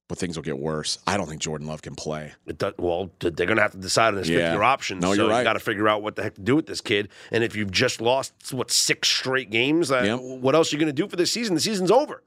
[0.07, 0.99] But things will get worse.
[1.05, 2.31] I don't think Jordan Love can play.
[2.45, 4.37] It does, well, they're going to have to decide on this Yeah.
[4.37, 4.99] fifth year option.
[4.99, 5.43] No, so you're you right.
[5.43, 7.09] got to figure out what the heck to do with this kid.
[7.31, 10.19] And if you've just lost what six straight games, uh, Yep.
[10.21, 11.55] what else are you going to do for this season?
[11.55, 12.23] The season's over.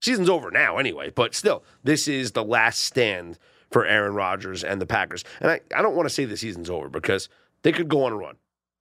[0.00, 1.10] Season's over now, anyway.
[1.10, 3.38] But still, this is the last stand
[3.70, 5.24] for Aaron Rodgers and the Packers.
[5.40, 7.28] And I, I don't want to say the season's over because
[7.62, 8.36] they could go on a run.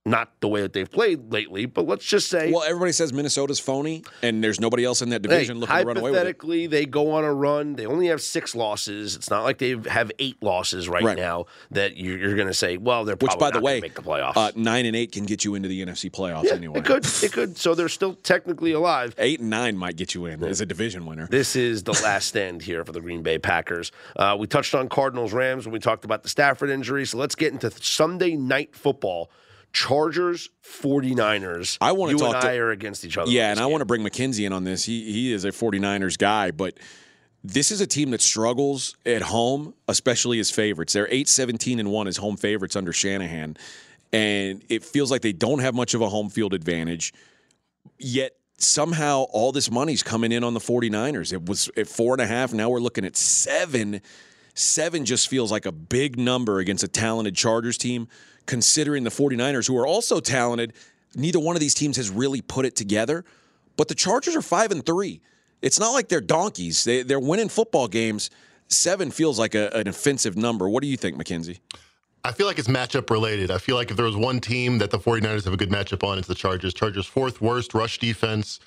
[0.06, 3.60] Not the way that they've played lately, but let's just say Well, everybody says Minnesota's
[3.60, 6.16] phony, and there's nobody else in that Hey, division looking to run away with it.
[6.16, 7.76] hypothetically, they go on a run.
[7.76, 9.18] They only have six losses.
[9.18, 11.18] It's not like they have eight losses right, Right.
[11.18, 14.02] now that you're, you're going to say, well, they're Which, by the way, make the
[14.02, 14.38] playoffs.
[14.38, 16.80] uh, nine and eight can get you into the NFC playoffs yeah, anyway.
[16.80, 17.58] it could, it could.
[17.58, 19.14] So they're still technically alive.
[19.20, 21.28] Eight and nine might get you in as a division winner.
[21.28, 23.92] This is the last stand here for the Green Bay Packers.
[24.16, 27.06] Uh, we touched on Cardinals Rams when we talked about the Stafford injury.
[27.06, 29.30] So let's get into Sunday night football.
[29.74, 31.78] Chargers 49ers.
[31.82, 33.30] I wanna you talk and to- I are against each other.
[33.32, 34.84] Yeah, and this I want to bring Mackenzie in on this.
[34.86, 36.78] He he is a 49ers guy, but
[37.44, 40.94] this is a team that struggles at home, especially as favorites.
[40.94, 43.56] They're 8 17 and 1 as home favorites under Shanahan.
[44.12, 47.14] And it feels like they don't have much of a home field advantage.
[48.00, 51.32] Yet somehow all this money's coming in on the 49ers.
[51.32, 52.52] It was at four and a half.
[52.52, 54.02] Now we're looking at seven.
[54.56, 58.08] Seven just feels like a big number against a talented Chargers team,
[58.50, 60.74] considering the 49ers, who are also talented.
[61.16, 63.24] Neither one of these teams has really put it together.
[63.78, 65.22] But the Chargers are five and three.
[65.62, 66.84] It's not like they're donkeys.
[66.84, 68.32] They, they're winning football games.
[68.68, 70.68] Seven feels like a, an offensive number.
[70.68, 71.60] What do you think, Mackenzie?
[72.24, 73.52] I feel like it's matchup related.
[73.52, 76.06] I feel like if there was one team that the 49ers have a good matchup
[76.06, 76.74] on, it's the Chargers.
[76.74, 78.60] Chargers fourth worst rush defense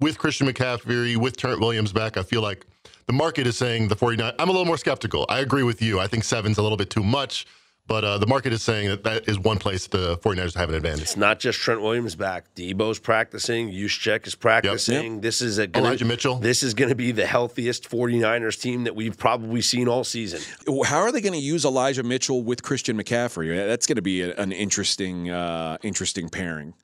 [0.00, 2.16] with Christian McCaffrey, with Trent Williams back.
[2.16, 2.66] I feel like
[3.06, 5.26] the market is saying the 49 I'm a little more skeptical.
[5.28, 6.00] I agree with you.
[6.00, 7.46] I think seven's a little bit too much,
[7.86, 10.74] but uh, the market is saying that that is one place the 49ers have an
[10.74, 11.02] advantage.
[11.02, 12.52] It's not just Trent Williams back.
[12.54, 13.70] Deebo's practicing.
[13.70, 15.20] Juszczyk is practicing.
[15.20, 16.36] This is a gonna, Elijah Mitchell.
[16.36, 20.40] This is going to be the healthiest 49ers team that we've probably seen all season.
[20.84, 23.54] How are they going to use Elijah Mitchell with Christian McCaffrey?
[23.66, 26.74] That's going to be a, an interesting, uh, interesting pairing.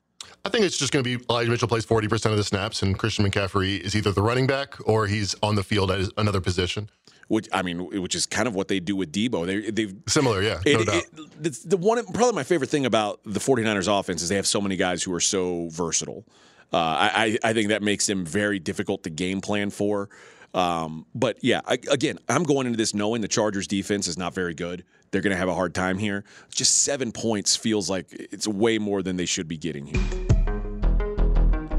[0.45, 2.97] I think it's just going to be Elijah Mitchell plays 40% of the snaps, and
[2.97, 6.89] Christian McCaffrey is either the running back or he's on the field at another position.
[7.33, 9.45] Which I mean, which is kind of what they do with Deebo.
[9.45, 10.95] They they've Similar, yeah, It, no doubt.
[11.03, 11.09] it-
[11.43, 14.61] it's the one probably my favorite thing about the 49ers offense is they have so
[14.61, 16.23] many guys who are so versatile.
[16.71, 20.09] Uh, I, I I think that makes them very difficult to game plan for.
[20.53, 24.33] Um, but yeah, I, again, I'm going into this knowing the Chargers defense is not
[24.35, 24.83] very good.
[25.11, 26.23] They're going to have a hard time here.
[26.53, 30.01] Just seven points feels like it's way more than they should be getting here.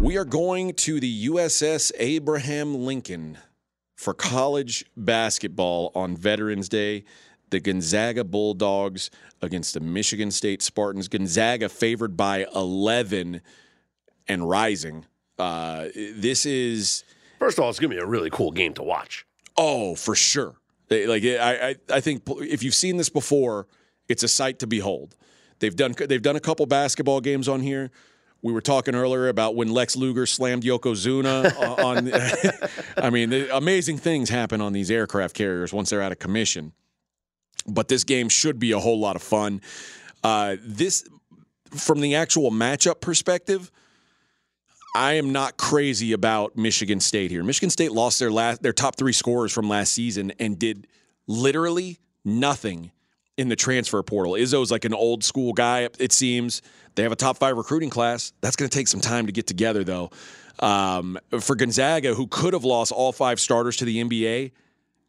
[0.00, 3.38] We are going to the USS Abraham Lincoln
[3.94, 7.04] for college basketball on Veterans Day.
[7.50, 11.08] The Gonzaga Bulldogs against the Michigan State Spartans.
[11.08, 13.40] Gonzaga favored by 11
[14.26, 15.06] and rising.
[15.38, 17.04] Uh, this is
[17.38, 19.26] First of all, it's going to be a really cool game to watch.
[19.56, 20.54] Oh, for sure.
[20.88, 23.66] They, like I, I, I think if you've seen this before,
[24.08, 25.16] it's a sight to behold.
[25.58, 27.90] They've done they've done a couple basketball games on here.
[28.44, 32.12] We were talking earlier about when Lex Luger slammed Yokozuna on.
[33.02, 36.74] I mean, the, amazing things happen on these aircraft carriers once they're out of commission.
[37.66, 39.62] But this game should be a whole lot of fun.
[40.22, 41.08] Uh, this,
[41.70, 43.70] from the actual matchup perspective,
[44.94, 47.42] I am not crazy about Michigan State here.
[47.42, 50.86] Michigan State lost their last their top three scorers from last season and did
[51.26, 52.90] literally nothing
[53.36, 54.34] in the transfer portal.
[54.34, 56.62] Izzo's like an old school guy, it seems.
[56.94, 58.32] They have a top five recruiting class.
[58.40, 60.10] That's going to take some time to get together, though.
[60.60, 64.52] Um, for Gonzaga, who could have lost all five starters to the NBA,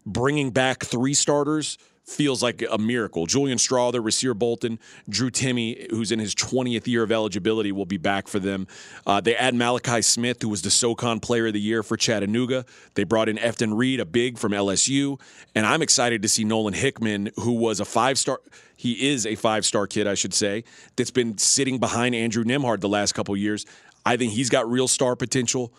[0.05, 3.25] bringing back three starters feels like a miracle.
[3.25, 7.97] Julian Strawther, Rasir Bolton, Drew Timme, who's in his 20th year of eligibility, will be
[7.97, 8.67] back for them.
[9.05, 12.65] Uh, they add Malachi Smith, who was the SoCon Player of the Year for Chattanooga.
[12.93, 15.19] They brought in Efton Reid, a big from LSU.
[15.55, 18.39] And I'm excited to see Nolan Hickman, who was a five star.
[18.77, 20.63] He is a five star kid, I should say,
[20.95, 23.65] that's been sitting behind Andrew Nembhard the last couple years.
[24.05, 25.73] I think he's got real star potential.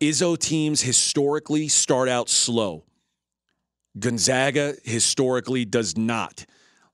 [0.00, 2.84] Izzo teams historically start out slow.
[3.98, 6.46] Gonzaga historically does not.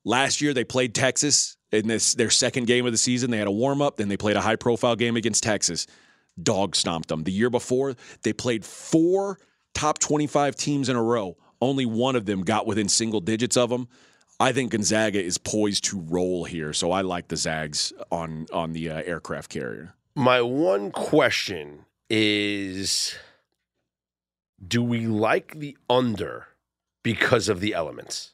[0.05, 3.31] Last year they played Texas in this their second game of the season.
[3.31, 5.87] They had a warm up, then they played a high profile game against Texas.
[6.43, 7.25] Dog stomped them.
[7.25, 9.39] The year before they played four
[9.75, 11.37] top 25 teams in a row.
[11.61, 13.89] Only one of them got within single digits of them.
[14.39, 18.73] I think Gonzaga is poised to roll here, so I like the Zags on on
[18.73, 19.95] the uh, aircraft carrier.
[20.15, 23.17] My one question is
[24.67, 26.49] do we like the under
[27.07, 28.33] because of the elements?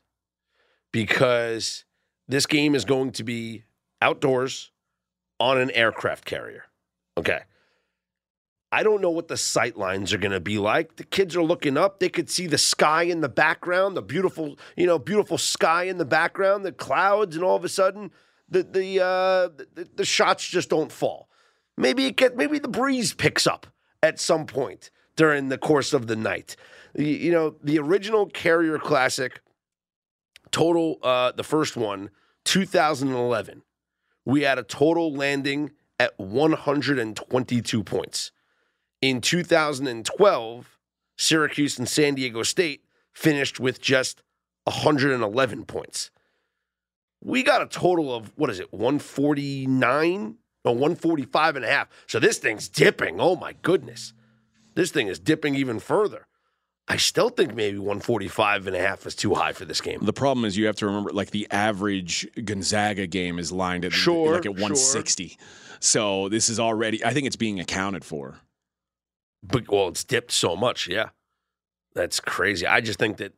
[0.93, 1.85] Because
[2.27, 3.65] this game is going to be
[4.01, 4.71] outdoors
[5.39, 6.65] on an aircraft carrier.
[7.19, 7.41] Okay.
[8.73, 10.97] I don't know what the sight lines are going to be like.
[10.97, 12.01] The kids are looking up.
[12.01, 15.99] They could see the sky in the background, the beautiful, you know, beautiful sky in
[15.99, 18.11] the background, the clouds, and all of a sudden,
[18.49, 21.29] the the uh, the, the shots just don't fall.
[21.77, 23.67] Maybe it get maybe the breeze picks up
[24.03, 26.57] at some point during the course of the night.
[26.95, 29.41] You, know, the original Carrier Classic,
[30.51, 32.11] total, uh, the first one,
[32.45, 33.63] 2011.
[34.25, 38.33] We had a total landing at 122 points.
[39.01, 40.79] In 2012,
[41.17, 44.23] Syracuse and San Diego State finished with just
[44.65, 46.11] 111 points.
[47.23, 50.37] We got a total of, what is it, 149?
[50.65, 51.89] No, 145 and a half.
[52.07, 53.21] So this thing's dipping.
[53.21, 54.13] Oh my goodness.
[54.75, 56.27] This thing is dipping even further.
[56.93, 60.01] I still think maybe 145 and a half is too high for this game.
[60.03, 63.95] The problem is you have to remember, like the average Gonzaga game is lined at
[63.95, 65.39] Sure, like at 160.
[65.81, 67.03] So this is already.
[67.03, 68.41] I think it's being accounted for.
[69.43, 70.87] But well, it's dipped so much.
[70.87, 71.09] Yeah,
[71.95, 72.67] that's crazy.
[72.67, 73.33] I just think that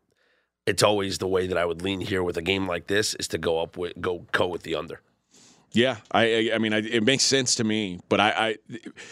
[0.67, 3.29] it's always the way that I would lean here with a game like this is
[3.29, 5.01] to go up with go go with the under.
[5.75, 6.23] Yeah, I.
[6.23, 8.01] I, I mean, I, it makes sense to me.
[8.09, 8.57] But I, I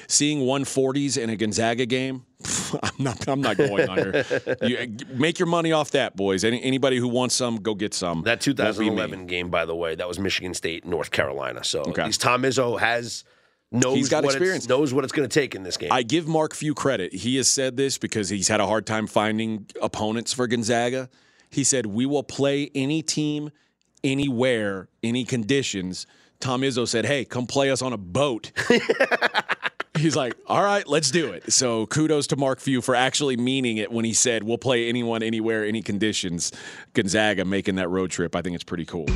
[0.06, 2.24] seeing 140s in a Gonzaga game,
[2.82, 3.28] I'm not.
[3.28, 4.24] I'm not going under.
[4.62, 6.44] You, make your money off that, boys.
[6.44, 8.22] Any, anybody who wants some, go get some.
[8.22, 8.90] That Won't be me.
[8.90, 11.64] 2011 game, by the way, that was Michigan State, North Carolina.
[11.64, 12.02] So Okay.
[12.02, 13.24] at least Tom Izzo has
[13.72, 14.68] knows He's got what experience.
[14.68, 15.90] Knows what it's going to take in this game.
[15.90, 17.12] I give Mark Few credit.
[17.12, 21.08] He has said this because he's had a hard time finding opponents for Gonzaga.
[21.50, 23.50] He said, We will play any team,
[24.04, 26.06] anywhere, any conditions.
[26.42, 28.50] Tom Izzo said, Hey, come play us on a boat.
[29.96, 31.52] He's like, All right, let's do it.
[31.52, 35.22] So kudos to Mark Few for actually meaning it when he said, We'll play anyone,
[35.22, 36.52] anywhere, any conditions.
[36.94, 38.34] Gonzaga making that road trip.
[38.34, 39.06] I think it's pretty cool.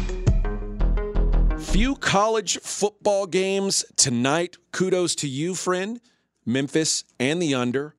[1.58, 4.56] Few college football games tonight.
[4.70, 6.00] Kudos to you, friend.
[6.46, 7.96] Memphis and the under.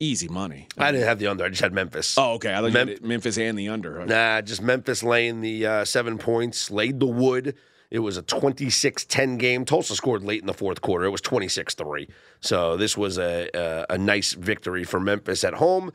[0.00, 0.68] Easy money.
[0.78, 1.44] I didn't have the under.
[1.44, 2.16] I just had Memphis.
[2.16, 2.52] Oh, okay.
[2.52, 4.04] I like Mem- Memphis and the under.
[4.06, 7.56] Nah, just Memphis laying the uh, seven points, laid the wood.
[7.94, 9.64] It was a 26 10 game.
[9.64, 11.04] Tulsa scored late in the fourth quarter.
[11.04, 12.08] It was 26 3.
[12.40, 15.92] So this was a, a, a nice victory for Memphis at home.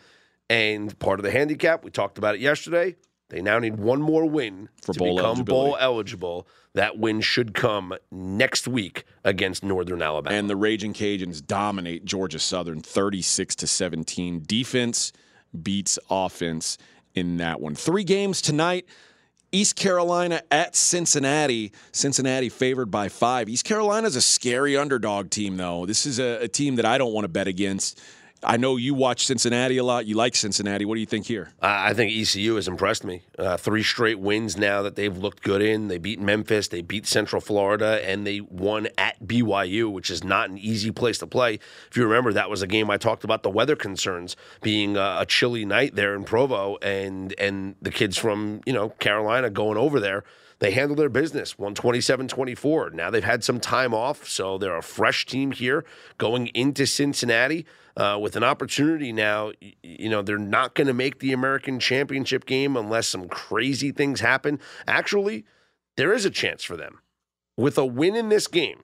[0.49, 2.95] And part of the handicap, we talked about it yesterday.
[3.27, 6.47] They now need one more win For to bowl become bowl eligible.
[6.73, 10.33] That win should come next week against Northern Alabama.
[10.33, 14.43] And the Raging Cajuns dominate Georgia Southern 36 to 17.
[14.47, 15.11] Defense
[15.61, 16.77] beats offense
[17.13, 17.75] in that one.
[17.75, 18.87] Three games tonight.
[19.51, 21.71] East Carolina at Cincinnati.
[21.91, 23.49] Cincinnati favored by five.
[23.49, 25.85] East Carolina's a scary underdog team, though.
[25.85, 27.99] This is a, a team that I don't want to bet against.
[28.43, 30.05] I know you watch Cincinnati a lot.
[30.05, 30.85] You like Cincinnati.
[30.85, 31.49] What do you think here?
[31.61, 33.23] I think ECU has impressed me.
[33.37, 35.89] Uh, three straight wins now that they've looked good in.
[35.89, 40.49] They beat Memphis, they beat Central Florida, and they won at BYU, which is not
[40.49, 41.59] an easy place to play.
[41.89, 45.17] If you remember, that was a game I talked about the weather concerns being uh,
[45.19, 49.77] a chilly night there in Provo, and and the kids from you know Carolina going
[49.77, 50.23] over there.
[50.59, 52.89] They handled their business, 127 24.
[52.89, 55.85] Now they've had some time off, so they're a fresh team here
[56.17, 57.65] going into Cincinnati
[57.97, 59.51] uh, with an opportunity now.
[59.83, 64.21] You know, they're not going to make the American Championship game unless some crazy things
[64.21, 64.59] happen.
[64.87, 65.45] Actually,
[65.97, 66.99] there is a chance for them.
[67.57, 68.83] With a win in this game,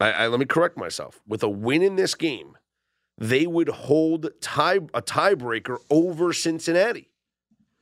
[0.00, 1.20] I, I, let me correct myself.
[1.26, 2.56] With a win in this game,
[3.18, 7.08] they would hold tie a tiebreaker over Cincinnati.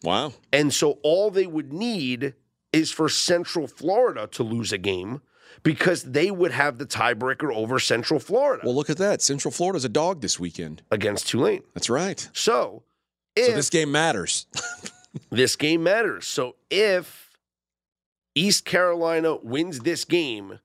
[0.02, 0.32] Wow.
[0.52, 2.34] And so all they would need
[2.72, 5.20] is for Central Florida to lose a game
[5.62, 9.22] because they would have the tiebreaker over Central Florida Well, look at that.
[9.22, 10.82] Central Florida's a dog this weekend.
[10.90, 11.62] against Tulane.
[11.74, 12.28] That's right.
[12.32, 12.82] So,
[13.36, 14.46] if So this game matters.
[15.30, 16.26] this game matters.
[16.26, 17.36] So if
[18.34, 20.58] East Carolina wins this game,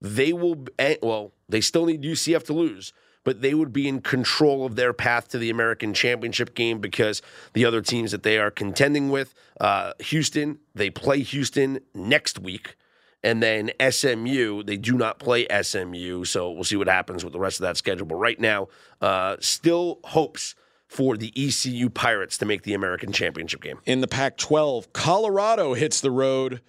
[0.00, 2.92] they will eh, well, they still need UCF to lose,
[3.24, 7.20] but they would be in control of their path to the American Championship game because
[7.52, 12.76] the other teams that they are contending with, uh, Houston, they play Houston next week.
[13.24, 17.40] And then SMU, they do not play SMU, so we'll see what happens with the
[17.40, 18.06] rest of that schedule.
[18.06, 18.68] But right now,
[19.00, 20.54] uh, still hopes
[20.86, 23.80] for the ECU Pirates to make the American Championship game.
[23.84, 26.62] In the Pac 12, Colorado hits the road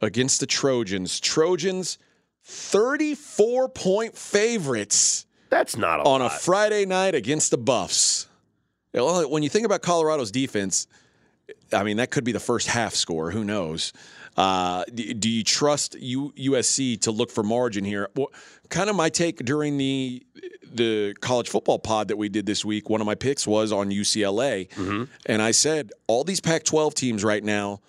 [0.00, 1.20] against the Trojans.
[1.20, 1.98] Trojans,
[2.44, 6.30] 34 point favorites That's not a on a.
[6.30, 8.26] Friday night against the Buffs.
[8.92, 10.86] When you think about Colorado's defense,
[11.72, 13.30] I mean, that could be the first half score.
[13.30, 13.92] Who knows?
[14.40, 18.08] Uh, do, you trust USC to look for margin here?
[18.16, 18.32] Well,
[18.70, 20.22] kind of my take during the
[20.72, 22.88] the college football pod that we did this week.
[22.88, 24.68] One of my picks was on UCLA,
[25.26, 27.80] and I said all these Pac-12 teams right now,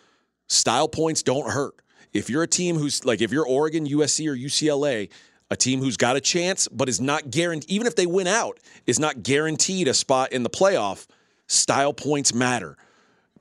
[0.47, 1.75] style points don't hurt.
[2.11, 5.09] If you're a team who's like, if you're Oregon, USC, or UCLA,
[5.49, 8.59] a team who's got a chance but is not guaranteed, even if they win out,
[8.85, 11.07] is not guaranteed a spot in the playoff.
[11.47, 12.75] Style points matter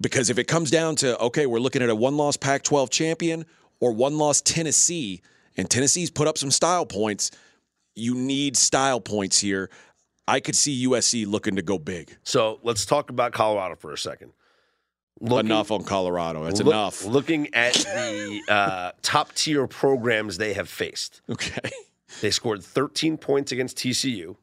[0.01, 3.45] because if it comes down to okay, we're looking at a one-loss Pac-12 champion
[3.81, 5.23] or one-loss Tennessee,
[5.57, 7.31] and Tennessee's put up some style points,
[7.95, 9.71] you need style points here.
[10.29, 12.17] I could see USC looking to go big.
[12.23, 14.33] So let's talk about Colorado for a second.
[15.21, 16.45] Looking- enough on Colorado.
[16.45, 17.05] That's look- enough.
[17.05, 21.71] Looking at the uh, top tier programs they have faced, Okay.
[22.21, 24.37] they scored 13 points against TCU.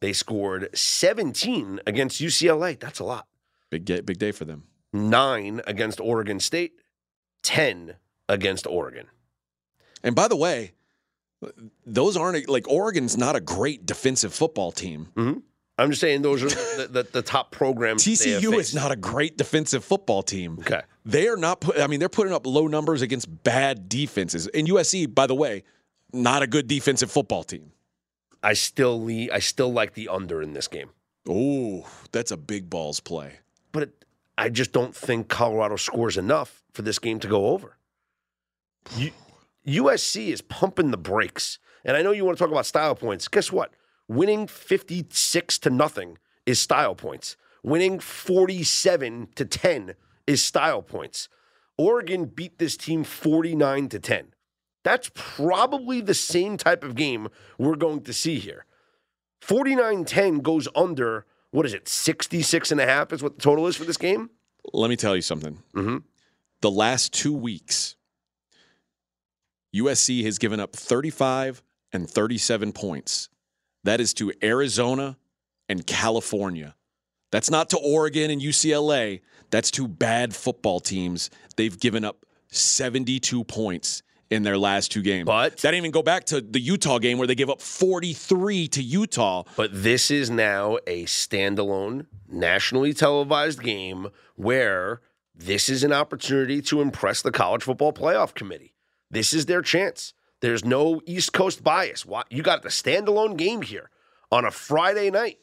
[0.00, 2.78] They scored 17 against UCLA.
[2.78, 3.26] That's a lot.
[3.74, 4.62] Big day, big day for them.
[4.92, 6.74] Nine against Oregon State.
[7.42, 7.96] 10
[8.28, 9.08] against Oregon.
[10.04, 10.74] And by the way,
[11.84, 15.08] those aren't like Oregon's not a great defensive football team.
[15.16, 15.40] Mm-hmm.
[15.76, 18.04] I'm just saying those are the, the, the top programs.
[18.04, 20.58] TCU is not a great defensive football team.
[20.60, 20.82] Okay.
[21.04, 24.46] They are not put I mean they're putting up low numbers against bad defenses.
[24.46, 25.64] And USC, by the way,
[26.12, 27.72] not a good defensive football team.
[28.40, 30.90] I still I still like the under in this game.
[31.28, 33.40] Oh, that's a big balls play.
[33.74, 33.90] But
[34.38, 37.76] I just don't think Colorado scores enough for this game to go over.
[39.66, 43.28] USC is pumping the brakes, and I know you want to talk about style points.
[43.28, 43.74] Guess what?
[44.08, 47.36] Winning fifty-six to nothing is style points.
[47.62, 49.94] Winning forty-seven to ten
[50.26, 51.28] is style points.
[51.76, 54.34] Oregon beat this team forty-nine to ten.
[54.84, 58.66] That's probably the same type of game we're going to see here.
[59.42, 63.76] 49-10 goes under what is it 66 and a half is what the total is
[63.76, 64.28] for this game
[64.72, 65.62] Let me tell you something.
[65.74, 65.98] mm-hmm.
[66.60, 67.96] The last two weeks,
[69.74, 73.28] USC has given up 35 and 37 points.
[73.82, 75.18] That is to Arizona
[75.68, 76.74] and California.
[77.30, 79.20] That's not to Oregon and UCLA.
[79.50, 81.28] That's to bad football teams.
[81.56, 85.26] They've given up 72 points in their last two games.
[85.26, 88.68] But- that didn't even go back to the Utah game where they gave up 43
[88.68, 89.44] to Utah.
[89.56, 95.00] but this is now a standalone nationally televised game where
[95.34, 98.74] this is an opportunity to impress the college football playoff committee.
[99.10, 100.14] This is their chance.
[100.40, 102.04] There's no east coast bias.
[102.30, 103.90] You got the standalone game here
[104.30, 105.38] on a friday night.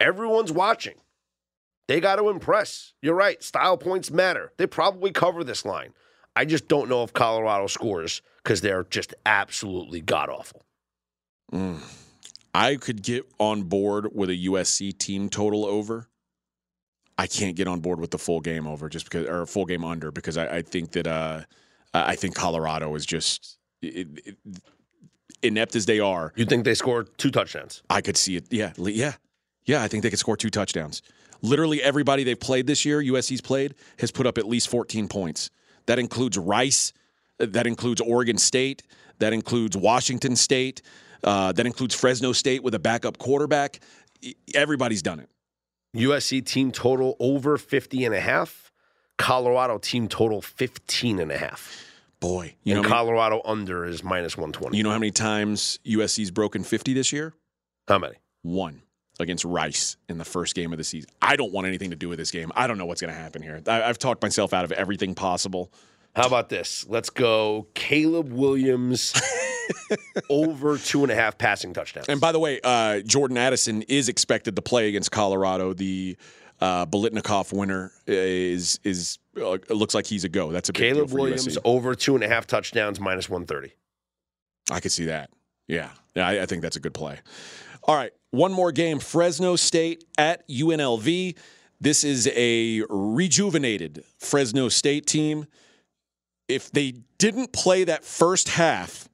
[0.00, 0.94] Everyone's watching.
[1.88, 2.92] They got to impress.
[3.00, 3.42] You're right.
[3.42, 4.52] Style points matter.
[4.56, 5.92] They probably cover this line
[6.36, 10.66] i just don't know if colorado scores because they're just absolutely god awful
[11.52, 11.80] Mm.
[12.54, 16.08] I could get on board with a USC team total over.
[17.18, 19.84] I can't get on board with the full game over just because, or full game
[19.84, 21.42] under because I, I think that uh,
[21.94, 24.36] I think Colorado is just it, it,
[25.42, 26.32] inept as they are.
[26.36, 28.46] you think they score two touchdowns I could see it.
[28.50, 29.14] Yeah, yeah.
[29.64, 31.02] Yeah, I think they could score two touchdowns.
[31.42, 35.50] Literally everybody they've played this year, USC's played, has put up at least 14 points.
[35.86, 36.92] That includes Rice,
[37.38, 38.82] that includes Oregon State,
[39.18, 40.82] that includes Washington State,
[41.24, 43.80] uh, that includes Fresno State with a backup quarterback.
[44.54, 45.28] Everybody's done it.
[45.96, 48.72] USC team total over 50 and a half.
[49.18, 51.84] Colorado team total 15 and a half.
[52.20, 54.76] Boy, you know, and many- Colorado under is minus 120.
[54.76, 57.34] you know how many times USC's broken 50 this year?
[57.88, 58.16] How many?
[58.42, 58.82] One
[59.18, 61.10] against Rice in the first game of the season.
[61.22, 62.52] I don't want anything to do with this game.
[62.54, 63.62] I don't know what's going to happen here.
[63.66, 65.72] I, I've talked myself out of everything possible.
[66.14, 66.86] How about this?
[66.88, 69.12] Let's go Caleb Williams
[70.30, 72.08] over two and a half passing touchdowns.
[72.08, 75.74] And by the way, uh, Jordan Addison is expected to play against Colorado.
[75.74, 76.16] The
[76.60, 80.52] uh, Biletnikoff winner is is uh, it looks like he's a go.
[80.52, 81.58] That's a big Caleb Williams USC.
[81.64, 83.74] over two and a half touchdowns minus 130.
[84.70, 85.30] I could see that.
[85.68, 87.18] Yeah, yeah, I, I think that's a good play.
[87.82, 91.36] All right, one more game: Fresno State at UNLV.
[91.80, 95.46] This is a rejuvenated Fresno State team.
[96.48, 99.08] If they didn't play that first half,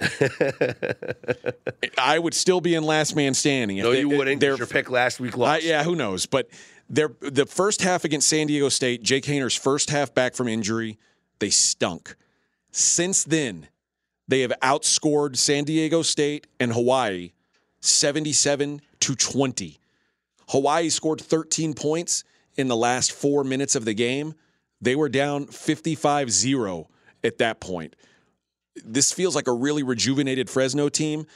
[1.98, 3.78] I would still be in last man standing.
[3.78, 4.42] If No, they- you wouldn't.
[4.42, 5.64] Your pick last week lost.
[5.64, 6.26] yeah, who knows?
[6.26, 6.48] But
[6.88, 10.98] their the first half against San Diego State, Jake Haener's first half back from injury,
[11.38, 12.16] they stunk.
[12.72, 13.68] Since then,
[14.26, 17.32] they have outscored San Diego State and Hawaii
[17.84, 19.78] 77 to 20.
[20.48, 22.24] Hawaii scored 13 points
[22.56, 24.34] in the last 4 minutes of the game.
[24.80, 26.86] They were down 55-0
[27.22, 27.96] at that point.
[28.84, 31.26] This feels like a really rejuvenated Fresno team.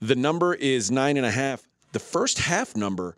[0.00, 1.66] The number is nine and a half.
[1.92, 3.16] The first half number,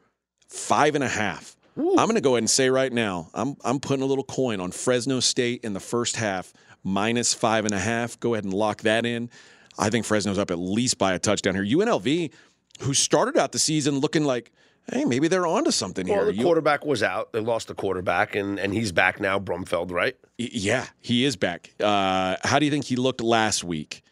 [0.48, 1.56] five and a half.
[1.76, 4.60] I'm going to go ahead and say right now, I'm I'm putting a little coin
[4.60, 6.52] on Fresno State in the first half,
[6.82, 8.18] minus five and a half.
[8.18, 9.30] Go ahead and lock that in.
[9.78, 11.64] I think Fresno's up at least by a touchdown here.
[11.64, 12.32] UNLV,
[12.80, 14.50] who started out the season looking like,
[14.92, 16.26] hey, maybe they're onto something Well, here.
[16.26, 17.32] the You- quarterback was out.
[17.32, 20.16] They lost the quarterback, and, and he's back now, Brumfield, right?
[20.38, 21.72] Yeah, he is back.
[21.80, 24.02] Uh, how do you think he looked last week?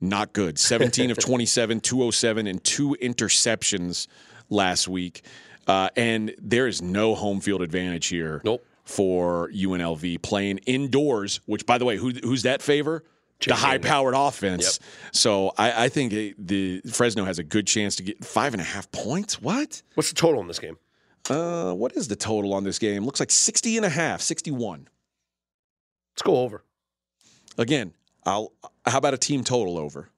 [0.00, 0.58] Not good.
[0.58, 4.06] 17 of 27, 207, and two interceptions
[4.50, 5.22] last week.
[5.66, 8.64] Uh, and there is no home field advantage here Nope.
[8.84, 13.02] for UNLV playing indoors, which, by the way, who, who's that favor?
[13.46, 14.80] The high powered offense.
[15.12, 18.60] So I, I think it, the Fresno has a good chance to get five and
[18.60, 19.40] a half points.
[19.40, 19.82] What?
[19.94, 20.78] What's the total in this game?
[21.28, 23.04] Uh, what is the total on this game?
[23.04, 24.88] Looks like 60 and a half, 61.
[26.14, 26.62] Let's go over.
[27.58, 27.92] Again,
[28.26, 28.52] I'll.
[28.86, 30.08] How about a team total over?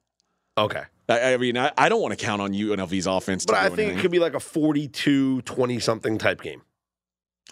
[0.57, 0.83] Okay.
[1.09, 3.45] I, I mean, I, I don't want to count on UNLV's offense.
[3.45, 3.97] To But I think anything.
[3.99, 6.61] it could be like a 42 20 something type game.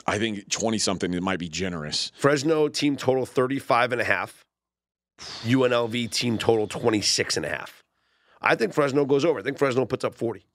[0.05, 1.13] I think twenty something.
[1.13, 2.11] It might be generous.
[2.17, 4.43] Fresno team total 35 and a half.
[5.17, 7.83] UNLV team total 26 and a half.
[8.41, 9.39] I think Fresno goes over.
[9.39, 10.45] I think Fresno puts up 40.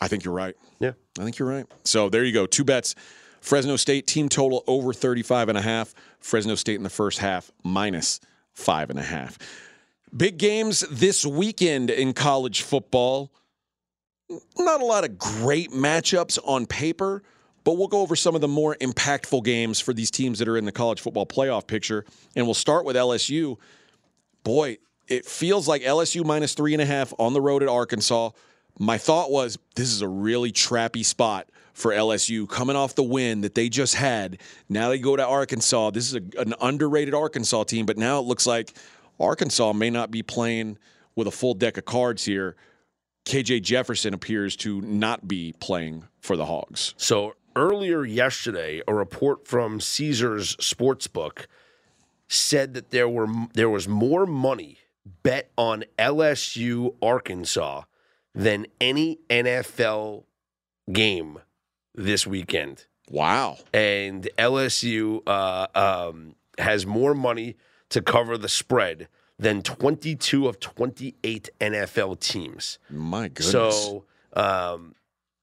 [0.00, 0.56] I think you're right.
[0.80, 0.92] Yeah.
[1.18, 1.66] I think you're right.
[1.84, 2.46] So there you go.
[2.46, 2.94] Two bets.
[3.40, 5.94] Fresno State team total over 35 and a half.
[6.18, 8.20] Fresno State in the first half minus
[8.52, 9.38] five and a half.
[10.16, 13.32] Big games this weekend in college football.
[14.58, 17.22] Not a lot of great matchups on paper,
[17.64, 20.56] but we'll go over some of the more impactful games for these teams that are
[20.56, 22.04] in the college football playoff picture.
[22.36, 23.56] And we'll start with LSU.
[24.44, 28.30] Boy, it feels like LSU minus three and a half on the road at Arkansas.
[28.78, 33.40] My thought was this is a really trappy spot for LSU coming off the win
[33.40, 34.38] that they just had.
[34.68, 35.90] Now they go to Arkansas.
[35.90, 38.74] This is a, an underrated Arkansas team, but now it looks like
[39.18, 40.78] Arkansas may not be playing
[41.16, 42.56] with a full deck of cards here.
[43.24, 46.94] KJ Jefferson appears to not be playing for the Hogs.
[46.96, 51.46] So earlier yesterday, a report from Caesars Sportsbook
[52.28, 54.78] said that there were there was more money
[55.22, 57.82] bet on LSU Arkansas
[58.34, 60.24] than any NFL
[60.92, 61.38] game
[61.94, 62.86] this weekend.
[63.10, 63.58] Wow.
[63.74, 67.56] and LSU uh, um, has more money
[67.90, 72.78] to cover the spread than 22 of 28 NFL teams.
[72.88, 73.50] My goodness.
[73.50, 74.94] So um,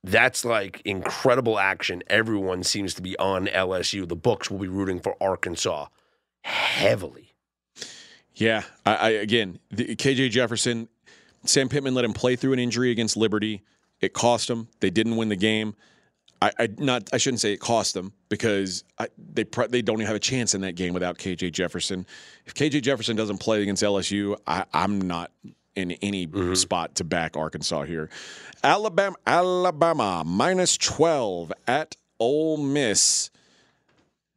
[0.04, 2.04] that's like incredible action.
[2.08, 4.08] Everyone seems to be on LSU.
[4.08, 5.88] The books will be rooting for Arkansas
[6.43, 7.34] heavily.
[8.36, 10.88] Yeah, I, I again, the, KJ Jefferson,
[11.45, 13.62] Sam Pittman let him play through an injury against Liberty.
[13.99, 14.68] It cost him.
[14.80, 15.76] They didn't win the game.
[16.41, 17.10] I, I not.
[17.14, 20.20] I shouldn't say it cost them because I, they pro- they don't even have a
[20.20, 22.08] chance in that game without KJ Jefferson.
[22.47, 25.32] If KJ Jefferson doesn't play against LSU, I, I'm not
[25.76, 28.10] in any spot to back Arkansas here.
[28.64, 33.30] Alabama, Alabama minus twelve at Ole Miss.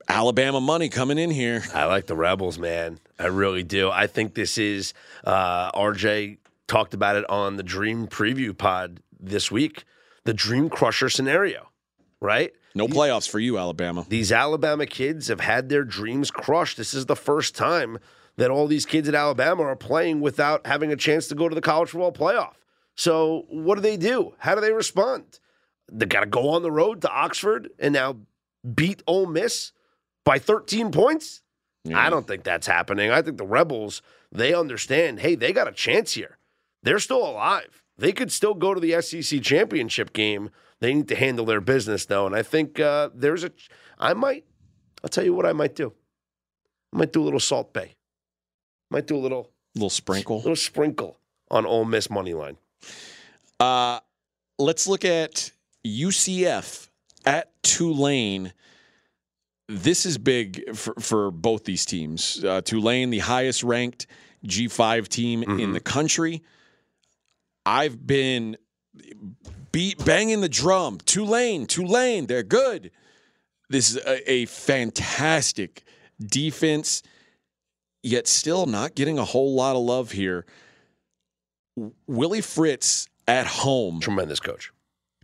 [0.09, 1.62] Alabama money coming in here.
[1.72, 2.99] I like the Rebels, man.
[3.18, 3.91] I really do.
[3.91, 4.93] I think this is
[5.24, 9.85] uh, RJ talked about it on the Dream Preview Pod this week.
[10.24, 11.68] the dream crusher scenario,
[12.20, 12.53] right?
[12.74, 14.05] No playoffs for you, Alabama.
[14.09, 16.76] These Alabama kids have had their dreams crushed.
[16.76, 17.99] This is the first time
[18.37, 21.55] that all these kids at Alabama are playing without having a chance to go to
[21.55, 22.55] the college football playoff.
[22.97, 24.35] So, what do they do?
[24.39, 25.41] How do they respond?
[25.91, 28.16] They got to go on the road to Oxford and now
[28.74, 29.72] beat Ole Miss
[30.24, 31.43] by 13 points?
[31.95, 33.11] I don't think that's happening.
[33.11, 34.01] I think the Rebels,
[34.32, 36.39] they understand, hey, they got a chance here.
[36.82, 37.82] They're still alive.
[37.99, 40.51] They could still go to the SEC championship game.
[40.80, 42.26] They need to handle their business, though.
[42.26, 43.53] And I think uh, there's a,
[43.99, 44.45] I might,
[45.03, 45.93] I'll tell you what I might do.
[46.93, 47.95] I might do a little Salt Bae.
[48.95, 50.36] Might do a little, little sprinkle.
[50.36, 51.18] little sprinkle
[51.51, 52.59] on Ole Miss money line.
[53.59, 53.99] Uh,
[54.57, 55.51] let's look at
[55.84, 56.86] UCF
[57.26, 58.53] at Tulane.
[59.68, 62.45] This is big for, for both these teams.
[62.45, 64.07] Uh, Tulane, the highest ranked
[64.47, 66.45] G5 team in the country.
[67.66, 68.57] I've been
[69.72, 70.99] beat banging the drum.
[71.05, 72.92] Tulane, Tulane, they're good.
[73.68, 75.82] This is a, a fantastic
[76.24, 77.03] defense,
[78.05, 80.44] yet still not getting a whole lot of love here.
[82.07, 84.72] Willie Fritz at home, Tremendous coach.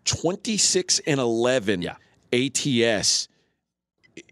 [0.04, 1.96] 26 and 11 Yeah.
[2.32, 3.28] ATS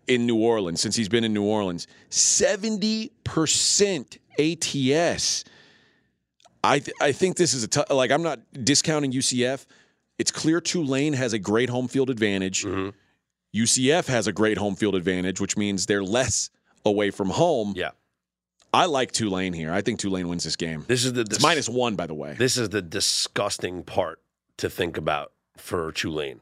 [0.06, 1.86] in New Orleans since he's been in New Orleans.
[2.10, 5.44] 70% ATS.
[6.64, 9.64] I th- I think this is a tough, like I'm not discounting UCF.
[10.18, 12.64] It's clear Tulane has a great home field advantage.
[12.64, 12.88] Mm-hmm.
[13.56, 16.50] UCF has a great home field advantage, which means they're less
[16.84, 17.74] away from home.
[17.76, 17.90] Yeah.
[18.72, 19.72] I like Tulane here.
[19.72, 20.84] I think Tulane wins this game.
[20.88, 22.34] This is the It's minus one, by the way.
[22.38, 24.20] This is the disgusting part
[24.58, 26.40] to think about for Tulane.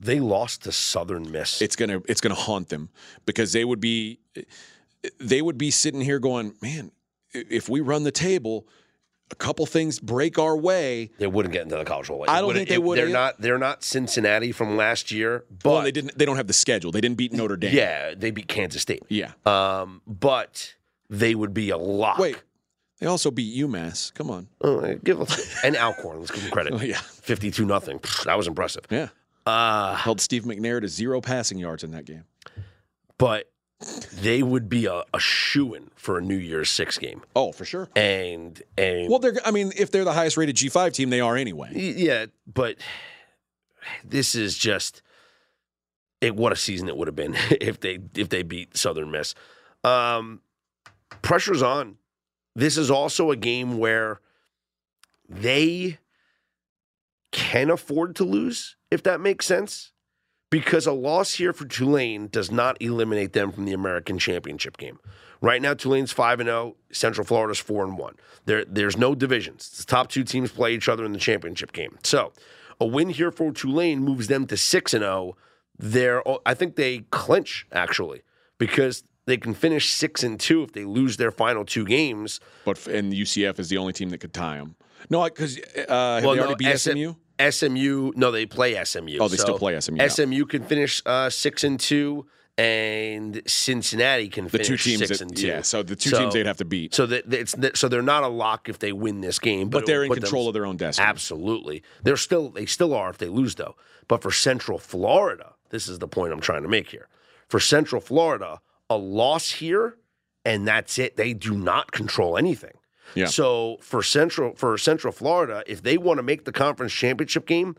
[0.00, 1.62] They lost to Southern Miss.
[1.62, 2.88] it's gonna it's gonna haunt them
[3.26, 4.18] because they would be
[5.18, 6.90] they would be sitting here going, man,
[7.32, 8.66] if we run the table,
[9.30, 11.10] a couple things break our way.
[11.18, 12.24] they wouldn't get into the college bowl.
[12.28, 13.40] I don't think they would They're not.
[13.40, 16.18] They're not Cincinnati from last year, but Well, they didn't.
[16.18, 16.90] They don't have the schedule.
[16.90, 17.74] They didn't beat Notre Dame.
[17.74, 19.02] yeah, they beat Kansas State.
[19.08, 19.32] yeah.
[19.46, 20.74] Um, but
[21.12, 22.18] they would be a lock.
[22.18, 22.42] Wait,
[22.98, 24.12] they also beat UMass.
[24.14, 24.48] Come on.
[24.60, 25.18] Uh, give
[25.62, 26.18] and Alcorn.
[26.20, 26.72] Let's give them credit.
[26.76, 28.00] Oh yeah, Fifty-two nothing.
[28.24, 28.84] That was impressive.
[28.90, 29.08] yeah.
[29.46, 32.24] Uh, Held Steve McNair to zero passing yards in that game.
[33.18, 33.50] but
[34.14, 37.20] they would be a, a shoe in for a New Year's Six game.
[37.34, 37.88] Oh, for sure.
[37.96, 39.34] And and Well, they're.
[39.44, 41.72] I mean, if they're the highest rated G five team, they are anyway.
[41.74, 42.76] Yeah, but
[44.04, 45.02] this is just
[46.20, 46.36] it.
[46.36, 49.34] What a season it would have been if they if they beat Southern Miss.
[49.82, 50.40] Um,
[51.20, 51.96] pressure's on.
[52.54, 54.20] This is also a game where
[55.28, 55.98] they
[57.30, 59.92] can afford to lose, if that makes sense,
[60.50, 64.98] because a loss here for Tulane does not eliminate them from the American Championship game.
[65.40, 66.76] Right now, Tulane's five and zero.
[66.92, 68.14] Central Florida's four and one.
[68.44, 69.70] There, there's no divisions.
[69.70, 71.98] The top two teams play each other in the championship game.
[72.04, 72.32] So,
[72.80, 75.36] a win here for Tulane moves them to six and zero.
[75.78, 78.22] They're, I think they clinch actually
[78.58, 82.40] because they can finish six and two if they lose their final two games.
[82.64, 84.76] But and UCF is the only team that could tie them.
[85.10, 87.14] No, because uh, have they already beat SM SMU.
[87.50, 89.18] SMU, no, they play SMU.
[89.20, 90.06] Oh, they still play SMU, yeah.
[90.08, 95.18] SMU can finish uh, six and two, and Cincinnati can The finish two teams six
[95.18, 95.46] that and two.
[95.48, 96.94] yeah, so the two So- teams they'd have to beat.
[96.94, 99.86] So that it's so they're not a lock if they win this game, But it
[99.86, 101.06] they're in put them- control of their own destiny.
[101.08, 103.74] Absolutely, they're still they still are if they lose though.
[104.08, 107.08] But for Central Florida, this is the point I'm trying to make here.
[107.48, 108.60] For Central Florida,
[108.92, 109.96] a loss here,
[110.44, 111.16] and that's it.
[111.16, 112.74] They do not control anything.
[113.14, 113.26] Yeah.
[113.26, 117.76] So for Central for Central Florida, if they want to make the conference championship game,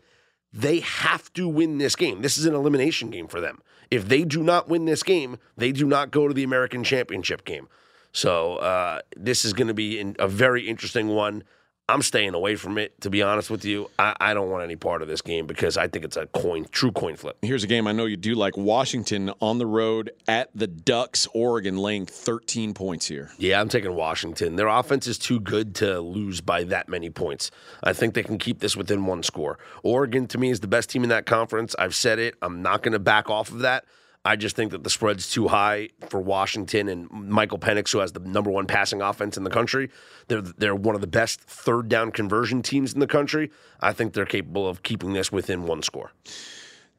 [0.52, 2.22] they have to win this game.
[2.22, 3.60] This is an elimination game for them.
[3.90, 7.44] If they do not win this game, they do not go to the American Championship
[7.44, 7.68] game.
[8.12, 11.42] So uh, this is going to be in, a very interesting one.
[11.86, 13.90] I'm staying away from it, to be honest with you.
[13.98, 16.64] I, I don't want any part of this game because I think it's a coin,
[16.70, 17.36] true coin flip.
[17.42, 21.28] Here's a game I know you do like Washington on the road at the Ducks,
[21.34, 23.30] Oregon, laying 13 points here.
[23.36, 24.56] Yeah, I'm taking Washington.
[24.56, 27.50] Their offense is too good to lose by that many points.
[27.82, 29.58] I think they can keep this within one score.
[29.82, 31.76] Oregon, to me, is the best team in that conference.
[31.78, 32.34] I've said it.
[32.40, 33.84] I'm not going to back off of that.
[34.26, 38.12] I just think that the spread's too high for Washington and Michael Penix, who has
[38.12, 39.90] the number one passing offense in the country.
[40.28, 43.50] They're they're one of the best third down conversion teams in the country.
[43.80, 46.12] I think they're capable of keeping this within one score.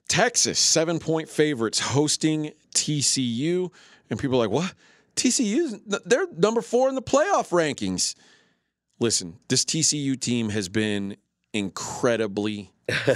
[0.07, 3.71] Texas, seven point favorites hosting TCU.
[4.09, 4.73] And people are like, what?
[5.15, 8.13] TCU, they're number four in the playoff rankings.
[8.99, 11.17] Listen, this TCU team has been
[11.53, 12.71] incredibly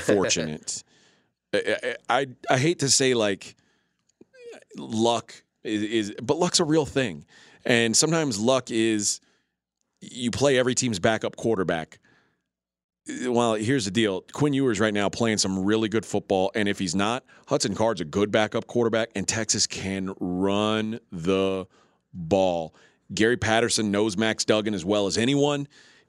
[0.06, 0.84] fortunate.
[1.54, 3.56] I, I, I hate to say like
[4.78, 7.26] luck is, is, but luck's a real thing.
[7.66, 9.20] And sometimes luck is
[10.02, 12.00] you play every team's backup quarterback.
[13.26, 14.22] well, here's the deal.
[14.32, 18.02] Quinn Ewers right now playing some really good football, and if he's not, Hudson Card's
[18.02, 21.68] a good backup quarterback, and Texas can run the
[22.14, 22.74] ball.
[23.14, 25.68] Gary Patterson knows Max Duggan as well as anyone.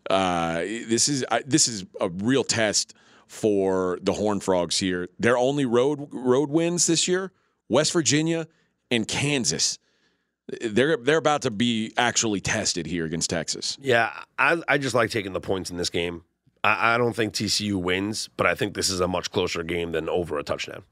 [0.09, 2.95] Uh, this is I, this is a real test
[3.27, 5.09] for the Horn Frogs here.
[5.19, 7.33] Their only road road wins this year:
[7.71, 8.47] West Virginia
[8.91, 9.79] and Kansas.
[10.61, 13.79] They're they're about to be actually tested here against Texas.
[13.81, 16.25] Yeah, I, I just like taking the points in this game.
[16.65, 19.93] I, I don't think TCU wins, but I think this is a much closer game
[19.93, 20.83] than over a touchdown.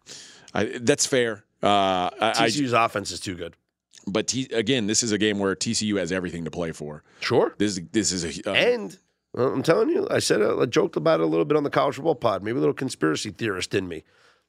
[0.55, 1.45] I, that's fair.
[1.63, 3.55] Uh, I, TCU's offense is too good.
[4.07, 7.03] but T, again, this is a game where TCU has everything to play for.
[7.21, 7.55] Sure.
[7.59, 8.97] This is this is a uh, And
[9.35, 11.71] well, I'm telling you, I said I joked about it a little bit on the
[11.71, 12.45] college football pod.
[12.45, 14.05] Maybe a little conspiracy theorist in me.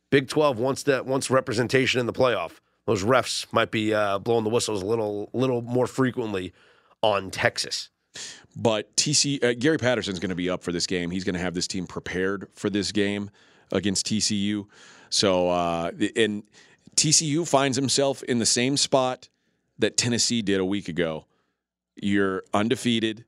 [0.10, 2.60] Big 12 wants that wants representation in the playoff.
[2.86, 6.54] Those refs might be uh, blowing the whistles a little little more frequently
[7.04, 7.90] on Texas.
[8.56, 11.12] But TC uh, Gary Patterson's going to be up for this game.
[11.12, 13.30] He's going to have this team prepared for this game
[13.72, 14.66] against TCU.
[15.10, 16.44] So uh, and
[16.96, 19.30] TCU finds himself in the same spot
[19.78, 21.26] that Tennessee did a week ago.
[22.02, 23.26] You're undefeated,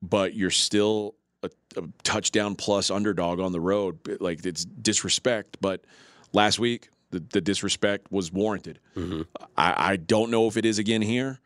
[0.00, 3.98] but you're still a, a touchdown plus underdog on the road.
[4.20, 5.58] Like it's disrespect.
[5.60, 5.84] But
[6.32, 8.80] last week the, the disrespect was warranted.
[8.96, 9.22] Mm-hmm.
[9.56, 11.38] I, I don't know if it is again here.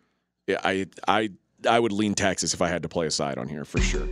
[0.49, 1.31] I I
[1.69, 4.07] I would lean Texas if I had to play a side on here for sure.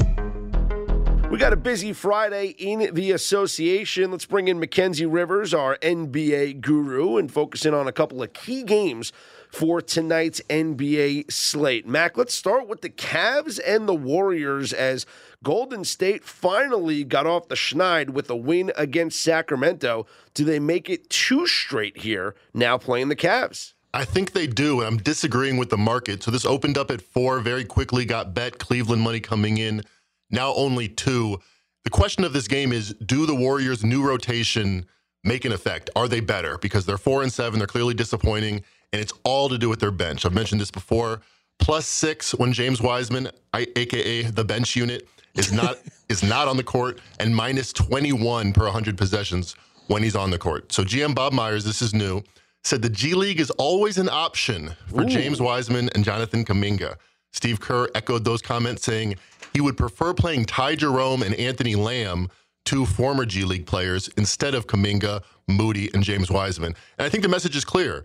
[1.30, 4.10] We got a busy Friday in the association.
[4.10, 8.32] Let's bring in Mackenzie Rivers, our NBA guru, and focus in on a couple of
[8.32, 9.12] key games
[9.54, 11.86] for tonight's NBA slate.
[11.86, 15.06] Mac, let's start with the Cavs and the Warriors as
[15.42, 20.06] Golden State finally got off the schneid with a win against Sacramento.
[20.34, 23.74] Do they make it two straight here now playing the Cavs?
[23.92, 26.24] I think they do, and I'm disagreeing with the market.
[26.24, 29.82] So this opened up at four, very quickly got bet Cleveland money coming in.
[30.30, 31.38] Now only two.
[31.84, 34.86] The question of this game is do the Warriors' new rotation
[35.22, 35.90] make an effect?
[35.94, 36.58] Are they better?
[36.58, 38.64] Because they're four and seven, they're clearly disappointing,
[38.94, 40.24] and it's all to do with their bench.
[40.24, 41.20] I've mentioned this before.
[41.58, 45.78] Plus six when James Wiseman, I, aka the bench unit, is not
[46.08, 49.56] is not on the court, and minus 21 per 100 possessions
[49.88, 50.72] when he's on the court.
[50.72, 52.22] So GM Bob Myers, this is new,
[52.62, 56.94] said the G League is always an option for James Wiseman and Jonathan Kuminga.
[57.32, 59.16] Steve Kerr echoed those comments, saying
[59.52, 62.28] he would prefer playing Ty Jerome and Anthony Lamb,
[62.64, 66.76] two former G League players, instead of Kuminga, Moody, and James Wiseman.
[66.96, 68.04] And I think the message is clear.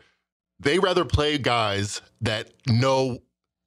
[0.60, 3.20] They rather play guys that know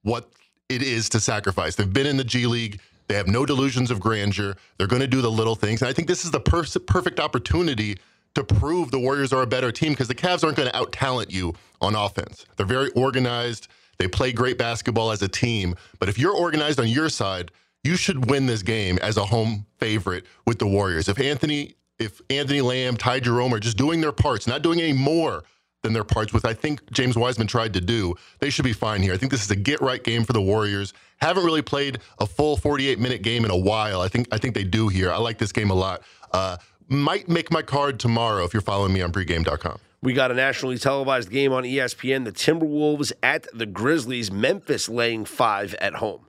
[0.02, 0.30] what
[0.68, 1.74] it is to sacrifice.
[1.76, 2.80] They've been in the G League.
[3.08, 4.56] They have no delusions of grandeur.
[4.78, 5.82] They're going to do the little things.
[5.82, 7.98] And I think this is the per- perfect opportunity
[8.34, 10.92] to prove the Warriors are a better team because the Cavs aren't going to out
[10.92, 12.46] talent you on offense.
[12.56, 13.68] They're very organized.
[13.98, 15.74] They play great basketball as a team.
[15.98, 17.50] But if you're organized on your side,
[17.84, 21.08] you should win this game as a home favorite with the Warriors.
[21.08, 24.92] If Anthony, if Anthony Lamb, Ty Jerome are just doing their parts, not doing any
[24.92, 25.44] more
[25.82, 29.02] than their parts, with I think James Wiseman tried to do, they should be fine
[29.02, 29.12] here.
[29.12, 30.92] I think this is a get right game for the Warriors.
[31.18, 34.00] Haven't really played a full 48 minute game in a while.
[34.00, 35.12] I think I think they do here.
[35.12, 36.02] I like this game a lot.
[36.32, 36.56] Uh,
[36.88, 39.78] might make my card tomorrow if you're following me on pregame.com.
[40.02, 42.24] We got a nationally televised game on ESPN.
[42.24, 44.32] The Timberwolves at the Grizzlies.
[44.32, 46.26] Memphis laying five at home.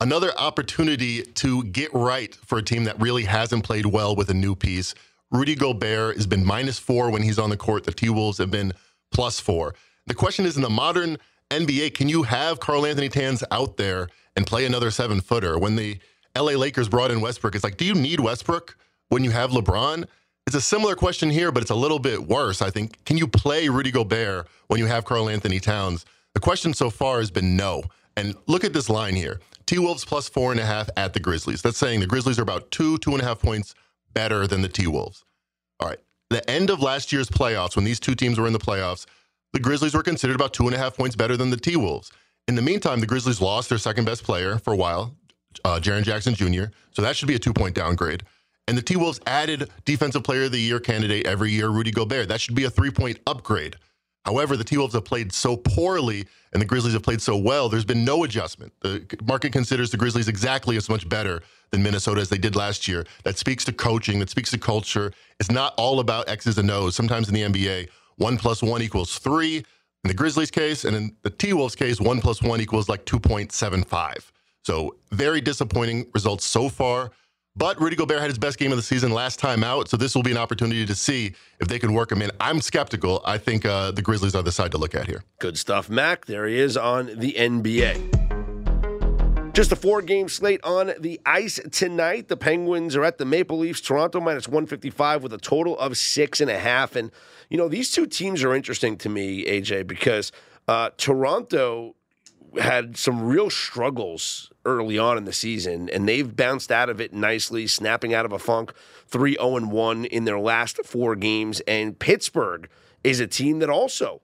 [0.00, 4.34] Another opportunity to get right for a team that really hasn't played well with a
[4.34, 4.94] new piece.
[5.32, 7.84] Rudy Gobert has been minus four when he's on the court.
[7.84, 8.74] The T Wolves have been
[9.10, 9.74] plus four.
[10.06, 11.16] The question is in the modern
[11.50, 15.58] NBA, can you have Karl-Anthony Towns out there and play another seven footer?
[15.58, 15.98] When the
[16.36, 18.76] LA Lakers brought in Westbrook, it's like, do you need Westbrook
[19.08, 20.04] when you have LeBron?
[20.46, 23.02] It's a similar question here, but it's a little bit worse, I think.
[23.04, 26.04] Can you play Rudy Gobert when you have Karl-Anthony Towns?
[26.34, 27.84] The question so far has been no.
[28.16, 31.20] And look at this line here T Wolves plus four and a half at the
[31.20, 31.62] Grizzlies.
[31.62, 33.74] That's saying the Grizzlies are about two, two and a half points
[34.14, 35.24] better than the T Wolves.
[35.80, 35.98] All right.
[36.30, 39.06] The end of last year's playoffs, when these two teams were in the playoffs,
[39.52, 42.10] the Grizzlies were considered about two and a half points better than the T Wolves.
[42.48, 45.14] In the meantime, the Grizzlies lost their second best player for a while,
[45.64, 48.22] uh, Jaren Jackson Jr., so that should be a two point downgrade.
[48.68, 52.28] And the T Wolves added Defensive Player of the Year candidate every year, Rudy Gobert.
[52.28, 53.76] That should be a three point upgrade.
[54.24, 57.68] However, the T Wolves have played so poorly and the Grizzlies have played so well,
[57.68, 58.72] there's been no adjustment.
[58.80, 62.86] The market considers the Grizzlies exactly as much better than Minnesota as they did last
[62.86, 63.06] year.
[63.24, 65.12] That speaks to coaching, that speaks to culture.
[65.40, 66.94] It's not all about X's and O's.
[66.94, 69.64] Sometimes in the NBA, one plus one equals three.
[70.04, 73.06] In the Grizzlies case, and in the T Wolves case, one plus one equals like
[73.06, 74.30] 2.75.
[74.64, 77.10] So very disappointing results so far.
[77.54, 80.14] But Rudy Gobert had his best game of the season last time out, so this
[80.14, 82.30] will be an opportunity to see if they can work him in.
[82.40, 83.20] I'm skeptical.
[83.26, 85.22] I think uh, the Grizzlies are the side to look at here.
[85.38, 86.24] Good stuff, Mac.
[86.24, 88.22] There he is on the NBA.
[89.52, 92.28] Just a four game slate on the ice tonight.
[92.28, 93.82] The Penguins are at the Maple Leafs.
[93.82, 96.96] Toronto minus 155 with a total of six and a half.
[96.96, 97.10] And,
[97.50, 100.32] you know, these two teams are interesting to me, AJ, because
[100.68, 101.96] uh, Toronto
[102.60, 107.12] had some real struggles early on in the season, and they've bounced out of it
[107.12, 108.72] nicely, snapping out of a funk
[109.08, 111.60] 3 0 1 in their last four games.
[111.66, 112.68] And Pittsburgh
[113.04, 114.22] is a team that also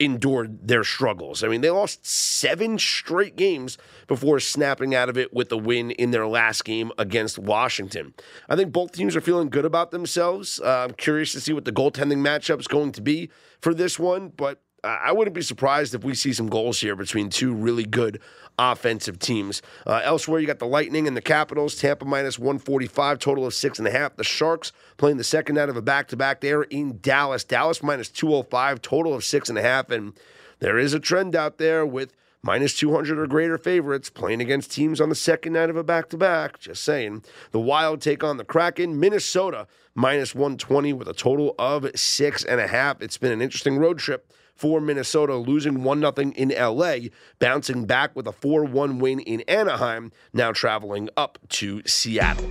[0.00, 1.42] endured their struggles.
[1.42, 5.90] I mean, they lost seven straight games before snapping out of it with a win
[5.90, 8.14] in their last game against Washington.
[8.48, 10.60] I think both teams are feeling good about themselves.
[10.60, 13.98] Uh, I'm curious to see what the goaltending matchup is going to be for this
[13.98, 17.84] one, but I wouldn't be surprised if we see some goals here between two really
[17.84, 18.20] good
[18.58, 19.62] offensive teams.
[19.86, 21.76] Uh, elsewhere, you got the Lightning and the Capitals.
[21.76, 24.16] Tampa minus 145, total of six and a half.
[24.16, 27.44] The Sharks playing the second night of a back to back there in Dallas.
[27.44, 29.90] Dallas minus 205, total of six and a half.
[29.90, 30.14] And
[30.58, 32.12] there is a trend out there with
[32.42, 36.08] minus 200 or greater favorites playing against teams on the second night of a back
[36.10, 36.58] to back.
[36.58, 37.22] Just saying.
[37.52, 38.98] The Wild take on the Kraken.
[38.98, 43.00] Minnesota minus 120 with a total of six and a half.
[43.02, 48.14] It's been an interesting road trip for Minnesota, losing 1 0 in LA, bouncing back
[48.16, 52.44] with a 4 1 win in Anaheim, now traveling up to Seattle.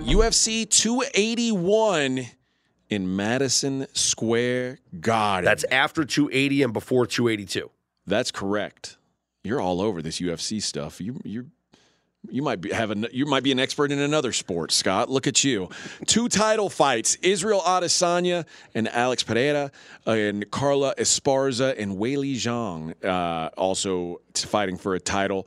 [0.00, 2.26] UFC 281
[2.90, 5.44] in Madison Square Garden.
[5.46, 7.70] That's after 280 and before 282.
[8.06, 8.98] That's correct.
[9.42, 11.00] You're all over this UFC stuff.
[11.00, 11.50] You you
[12.30, 15.08] you might be have a, you might be an expert in another sport, Scott.
[15.08, 15.68] Look at you.
[16.06, 18.44] Two title fights: Israel Adesanya
[18.74, 19.70] and Alex Pereira,
[20.06, 25.46] uh, and Carla Esparza and Weili Zhang, uh, also fighting for a title.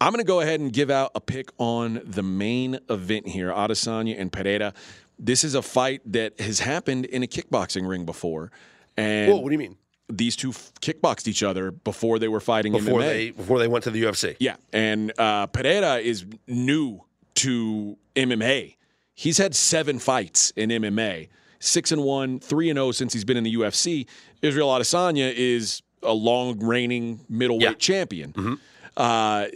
[0.00, 3.50] I'm going to go ahead and give out a pick on the main event here:
[3.50, 4.74] Adesanya and Pereira.
[5.18, 8.50] This is a fight that has happened in a kickboxing ring before.
[8.96, 9.76] And Whoa, what do you mean?
[10.08, 13.06] These two kickboxed each other before they were fighting Before MMA.
[13.06, 14.36] they before they went to the UFC.
[14.38, 17.00] Yeah, and uh, Pereira is new
[17.36, 18.76] to MMA.
[19.14, 21.28] He's had seven fights in MMA,
[21.58, 24.06] six and one, three and zero since he's been in the UFC.
[24.42, 27.72] Israel Adesanya is a long reigning middleweight Yeah.
[27.74, 28.58] champion.
[28.96, 29.46] Uh,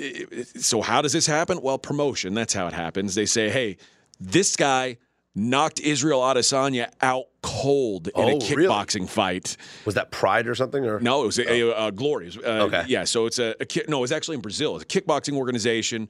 [0.56, 1.60] so how does this happen?
[1.62, 2.34] Well, promotion.
[2.34, 3.14] That's how it happens.
[3.14, 3.76] They say, hey,
[4.18, 4.96] this guy
[5.34, 8.66] knocked Israel Adesanya out cold in Oh, a really?
[8.66, 9.56] kickboxing fight.
[9.84, 10.84] Was that Pride or something?
[10.84, 12.30] Or No, it was a, a, a glory.
[12.44, 12.84] Uh, Okay.
[12.88, 13.98] Yeah, so it's a, a no.
[13.98, 14.76] It was actually in Brazil.
[14.76, 16.08] It's a kickboxing organization.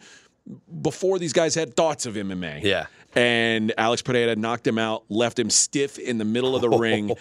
[0.80, 2.62] Before these guys had thoughts of MMA.
[2.62, 2.86] Yeah.
[3.14, 7.12] And Alex Pereira knocked him out, left him stiff in the middle of the ring,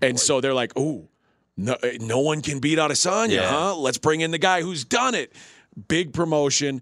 [0.00, 1.08] and so they're like, "Ooh,
[1.58, 3.50] no, eh, no one can beat Adesanya, Yeah.
[3.50, 3.76] huh?
[3.76, 5.34] Let's bring in the guy who's done it."
[5.88, 6.80] Big promotion.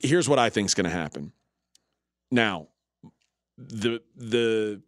[0.00, 1.32] Here's what I think's going to happen.
[2.30, 2.68] Now,
[3.58, 4.82] the the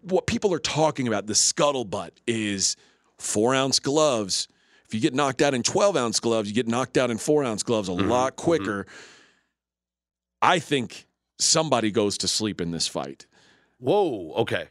[0.00, 2.76] what people are talking about, the scuttlebutt, is
[3.18, 4.48] four ounce gloves.
[4.86, 7.44] If you get knocked out in 12 ounce gloves, you get knocked out in four
[7.44, 8.86] ounce gloves a lot quicker.
[10.40, 11.06] I think
[11.38, 13.26] somebody goes to sleep in this fight.
[13.78, 14.68] Whoa, okay.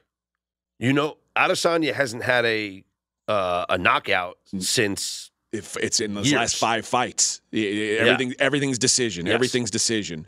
[0.80, 2.84] You know, Adesanya hasn't had a
[3.28, 9.26] uh, a knockout since If it's in the last five fights, everything everything's decision.
[9.26, 9.36] Yes.
[9.36, 10.26] Everything's decision.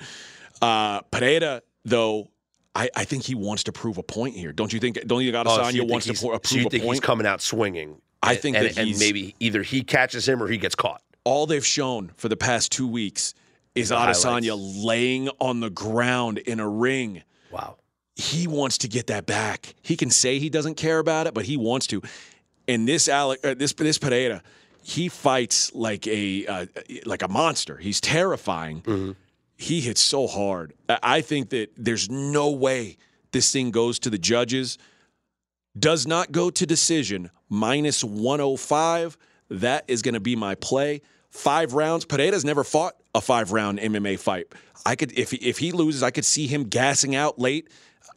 [0.62, 2.30] Uh, Pereira, though,
[2.78, 4.52] I, I think he wants to prove a point here.
[4.54, 5.00] Don't you think?
[5.08, 6.68] Don't you think Oh, so Adesanya you think wants to he's- pro- so prove you
[6.68, 8.02] a think he's coming out swinging.
[8.22, 11.02] I And- think and, that and maybe either he catches him or he gets caught.
[11.24, 13.34] all they've shown for the past two weeks
[13.76, 14.78] is The Adesanya highlights.
[14.86, 17.24] laying on the ground in a ring.
[17.52, 17.78] Wow.
[18.16, 19.76] He wants to get that back.
[19.82, 22.02] He can say he doesn't care about it, but he wants to.
[22.68, 24.42] And this Alec, uh, this this Pereira,
[24.82, 26.66] he fights like a uh,
[27.06, 27.78] like a monster.
[27.78, 29.16] He's terrifying.
[29.58, 30.74] He hits so hard.
[30.88, 32.98] I think that there's no way
[33.32, 34.78] this thing goes to the judges.
[35.78, 37.32] Does not go to decision.
[37.50, 39.18] Minus 105.
[39.50, 41.02] That is going to be my play.
[41.32, 42.06] Five rounds.
[42.06, 44.48] Pereira's never fought a five round MMA fight.
[44.86, 47.70] I could if if he loses, I could see him gassing out late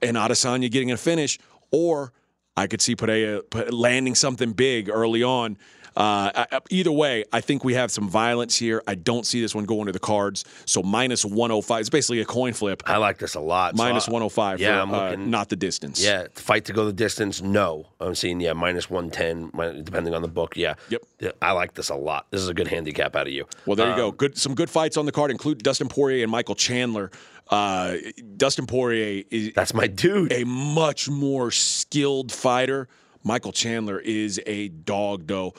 [0.03, 1.39] and Adesanya getting a finish,
[1.71, 2.13] or
[2.57, 5.59] I could see Pereira landing something big early on.
[5.97, 8.83] Uh, either way, I think we have some violence here.
[8.87, 10.45] I don't see this one going to the cards.
[10.65, 11.81] So minus 105.
[11.81, 12.83] It's basically a coin flip.
[12.87, 13.77] I like this a lot.
[13.77, 16.03] So Minus I- 105 Yeah, for I'm uh, not the distance.
[16.03, 17.43] Yeah, fight to go the distance.
[17.43, 19.51] No, I'm seeing yeah minus one ten,
[19.85, 20.57] depending on the book.
[20.57, 21.03] Yeah, Yep.
[21.21, 22.27] Yeah, I like this a lot.
[22.31, 23.47] This is a good handicap out of you.
[23.67, 24.13] Well, there you Um, go.
[24.13, 27.11] Good, some good fights on the card include Dustin Poirier and Michael Chandler.
[27.51, 27.97] Uh,
[28.37, 30.33] Dustin Poirier is That's my dude.
[30.33, 32.89] a much more skilled fighter.
[33.25, 35.53] Michael Chandler is a dog, though.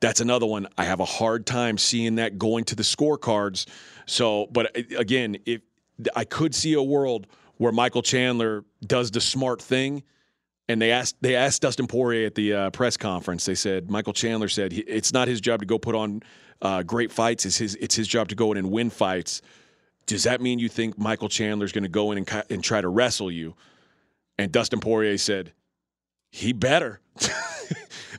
[0.00, 0.68] That's another one.
[0.76, 3.66] I have a hard time seeing that going to the scorecards.
[4.06, 5.62] So, but uh, again, if
[6.14, 7.26] I could see a world
[7.56, 10.04] where Michael Chandler does the smart thing,
[10.68, 13.44] and they asked they asked Dustin Poirier at the uh, press conference.
[13.46, 16.22] They said Michael Chandler said he, it's not his job to go put on
[16.60, 17.46] uh, great fights.
[17.46, 19.40] It's his it's his job to go in and win fights.
[20.06, 22.88] Does that mean you think Michael Chandler's going to go in and, and try to
[22.88, 23.54] wrestle you?
[24.38, 25.52] And Dustin Poirier said,
[26.30, 27.00] he better.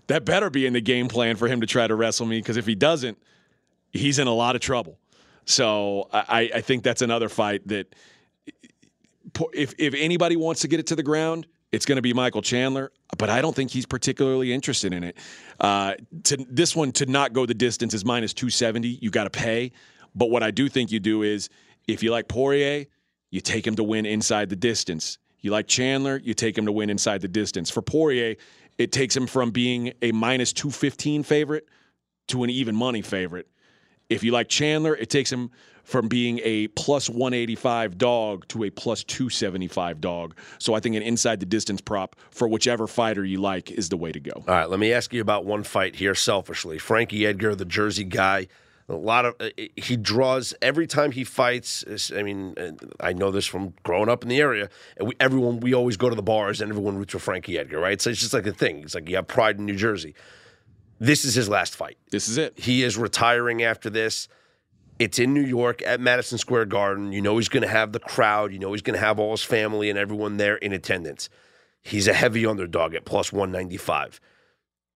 [0.10, 2.58] that better be in the game plan for him to try to wrestle me because
[2.58, 3.18] if he doesn't,
[3.92, 5.00] he's in a lot of trouble.
[5.46, 7.96] So I, I think that's another fight that
[9.54, 12.42] if if anybody wants to get it to the ground, it's going to be Michael
[12.42, 12.92] Chandler.
[13.18, 15.18] But I don't think he's particularly interested in it.
[15.60, 19.00] Uh, to this one to not go the distance is minus two seventy.
[19.02, 19.72] You got to pay.
[20.16, 21.50] But what I do think you do is
[21.88, 22.86] if you like Poirier,
[23.30, 25.20] you take him to win inside the distance.
[25.42, 27.70] You like Chandler, you take him to win inside the distance.
[27.70, 28.36] For Poirier,
[28.80, 31.68] it takes him from being a minus 215 favorite
[32.30, 33.48] to an even money favorite.
[34.10, 35.52] If you like Chandler, it takes him
[35.84, 40.36] from being a plus 185 dog to a plus 275 dog.
[40.60, 43.98] So I think an inside the distance prop for whichever fighter you like is the
[43.98, 44.32] way to go.
[44.36, 46.80] All right, let me ask you about one fight here selfishly.
[46.80, 48.48] Frankie Edgar, the Jersey guy,
[48.90, 51.86] a lot of uh, he draws every time he fights.
[52.16, 54.70] I mean, uh, I know this from growing up in the area.
[54.98, 57.80] And we, everyone, we always go to the bars and everyone roots for Frankie Edgar,
[57.80, 58.02] right?
[58.02, 58.80] So it's just like a thing.
[58.80, 60.16] It's like you have pride in New Jersey.
[61.00, 61.98] This is his last fight.
[62.12, 62.60] This is it.
[62.60, 64.28] He is retiring after this.
[64.98, 67.14] It's in New York at Madison Square Garden.
[67.14, 68.52] You know he's going to have the crowd.
[68.52, 71.30] You know he's going to have all his family and everyone there in attendance.
[71.82, 74.20] He's a heavy underdog at plus 195.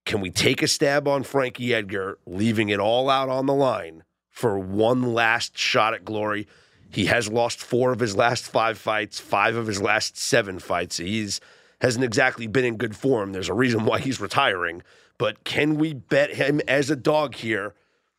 [0.06, 4.04] Can we take a stab on Frankie Edgar, leaving it all out on the line
[4.30, 6.48] for one last shot at glory?
[6.90, 10.98] He has lost four of his last five fights, five of his last seven fights.
[10.98, 11.40] He's
[11.82, 13.34] hasn't exactly been in good form.
[13.34, 14.84] There's a reason why he's retiring.
[15.18, 17.74] But can we bet him as a dog here?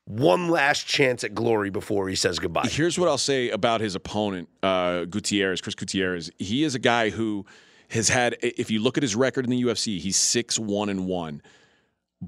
[0.06, 2.68] One last chance at glory before he says goodbye.
[2.68, 6.30] Here's what I'll say about his opponent, uh, Gutierrez, Chris Gutierrez.
[6.38, 7.46] He is a guy who
[7.88, 11.06] has had, if you look at his record in the UFC, he's six one and
[11.06, 11.40] one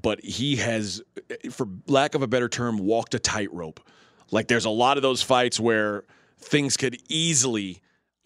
[0.01, 1.01] but he has,
[1.51, 3.79] for lack of a better term, walked a tightrope.
[4.31, 6.03] Like there's a lot of those fights where
[6.39, 7.81] things could easily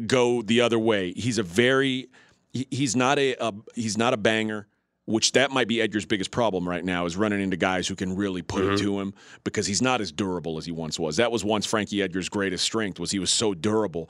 [0.06, 1.14] go the other way.
[1.14, 2.10] He's a very,
[2.52, 4.68] he's not a, a he's not a banger.
[5.06, 8.16] Which that might be Edgar's biggest problem right now is running into guys who can
[8.16, 8.76] really put mm-hmm.
[8.76, 9.14] it to him
[9.44, 11.18] because he's not as durable as he once was.
[11.18, 14.10] That was once Frankie Edgar's greatest strength was he was so durable.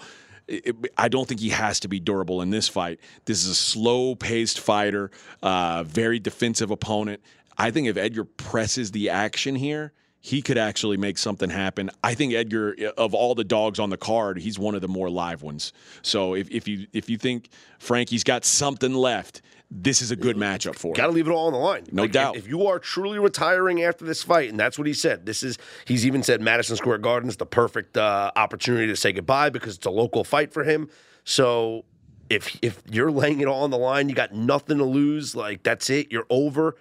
[0.49, 2.99] It, I don't think he has to be durable in this fight.
[3.25, 7.21] This is a slow-paced fighter, uh, very defensive opponent.
[7.61, 11.91] I think if Edgar presses the action here, he could actually make something happen.
[12.03, 15.11] I think Edgar, of all the dogs on the card, he's one of the more
[15.11, 15.71] live ones.
[16.01, 20.37] So if, if you if you think Frankie's got something left, this is a good
[20.37, 20.93] matchup for him.
[20.93, 21.85] Got to leave it all on the line.
[21.91, 22.35] No like, doubt.
[22.35, 25.43] If, if, you are truly retiring after this fight, and that's what he said, this
[25.43, 29.51] is he's even said Madison Square Garden is the perfect uh, opportunity to say goodbye
[29.51, 30.89] because it's a local fight for him.
[31.25, 31.85] So
[32.27, 35.35] if if you're laying it all on the line, you got nothing to lose.
[35.35, 36.11] Like that's it.
[36.11, 36.75] You're over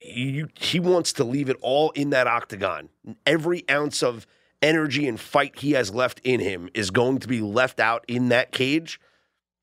[0.00, 2.88] he, he wants to leave it all in that octagon.
[3.26, 4.26] Every ounce of
[4.62, 8.28] energy and fight he has left in him is going to be left out in
[8.30, 9.00] that cage.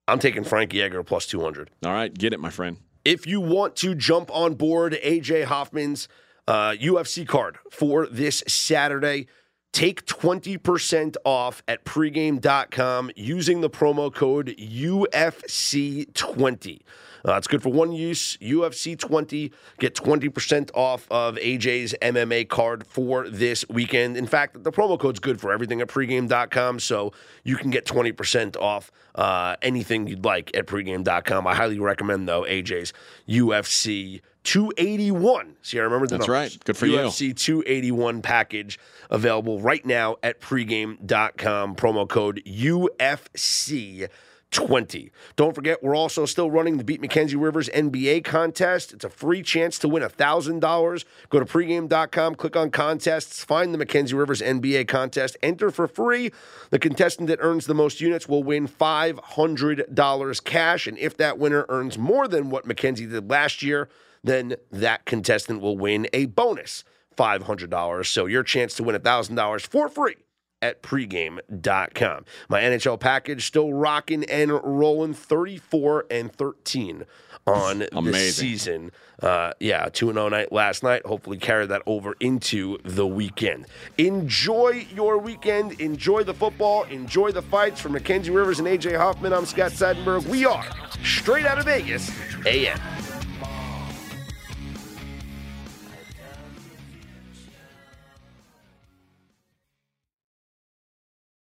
[0.07, 1.69] I'm taking Frankie Edgar plus 200.
[1.83, 2.77] All right, get it, my friend.
[3.03, 6.07] If you want to jump on board AJ Hoffman's
[6.47, 9.27] uh, UFC card for this Saturday,
[9.73, 16.81] take 20% off at pregame.com using the promo code UFC20.
[17.25, 18.37] Uh, it's good for one use.
[18.37, 19.51] UFC 20.
[19.79, 24.17] Get 20% off of AJ's MMA card for this weekend.
[24.17, 27.13] In fact, the promo code's good for everything at pregame.com, so
[27.43, 31.47] you can get 20% off uh, anything you'd like at pregame.com.
[31.47, 32.93] I highly recommend, though, AJ's
[33.27, 35.57] UFC 281.
[35.61, 36.53] See, I remember the That's numbers.
[36.53, 36.63] right.
[36.63, 37.33] Good for UFC you.
[37.33, 41.75] UFC 281 package available right now at pregame.com.
[41.75, 44.07] Promo code UFC
[44.51, 45.11] 20.
[45.35, 48.93] Don't forget, we're also still running the Beat Mackenzie Rivers NBA contest.
[48.93, 51.05] It's a free chance to win $1,000.
[51.29, 56.31] Go to pregame.com, click on contests, find the Mackenzie Rivers NBA contest, enter for free.
[56.69, 60.87] The contestant that earns the most units will win $500 cash.
[60.87, 63.89] And if that winner earns more than what Mackenzie did last year,
[64.23, 66.83] then that contestant will win a bonus
[67.17, 68.05] $500.
[68.05, 70.15] So your chance to win $1,000 for free
[70.61, 72.25] at pregame.com.
[72.49, 77.05] My NHL package still rocking and rolling 34 and 13
[77.47, 78.91] on the season.
[79.21, 81.05] Uh, yeah, 2 0 night last night.
[81.05, 83.65] Hopefully, carry that over into the weekend.
[83.97, 85.79] Enjoy your weekend.
[85.79, 86.83] Enjoy the football.
[86.83, 89.33] Enjoy the fights from Mackenzie Rivers and AJ Hoffman.
[89.33, 90.27] I'm Scott Seidenberg.
[90.27, 90.65] We are
[91.03, 92.11] straight out of Vegas,
[92.45, 92.79] AM.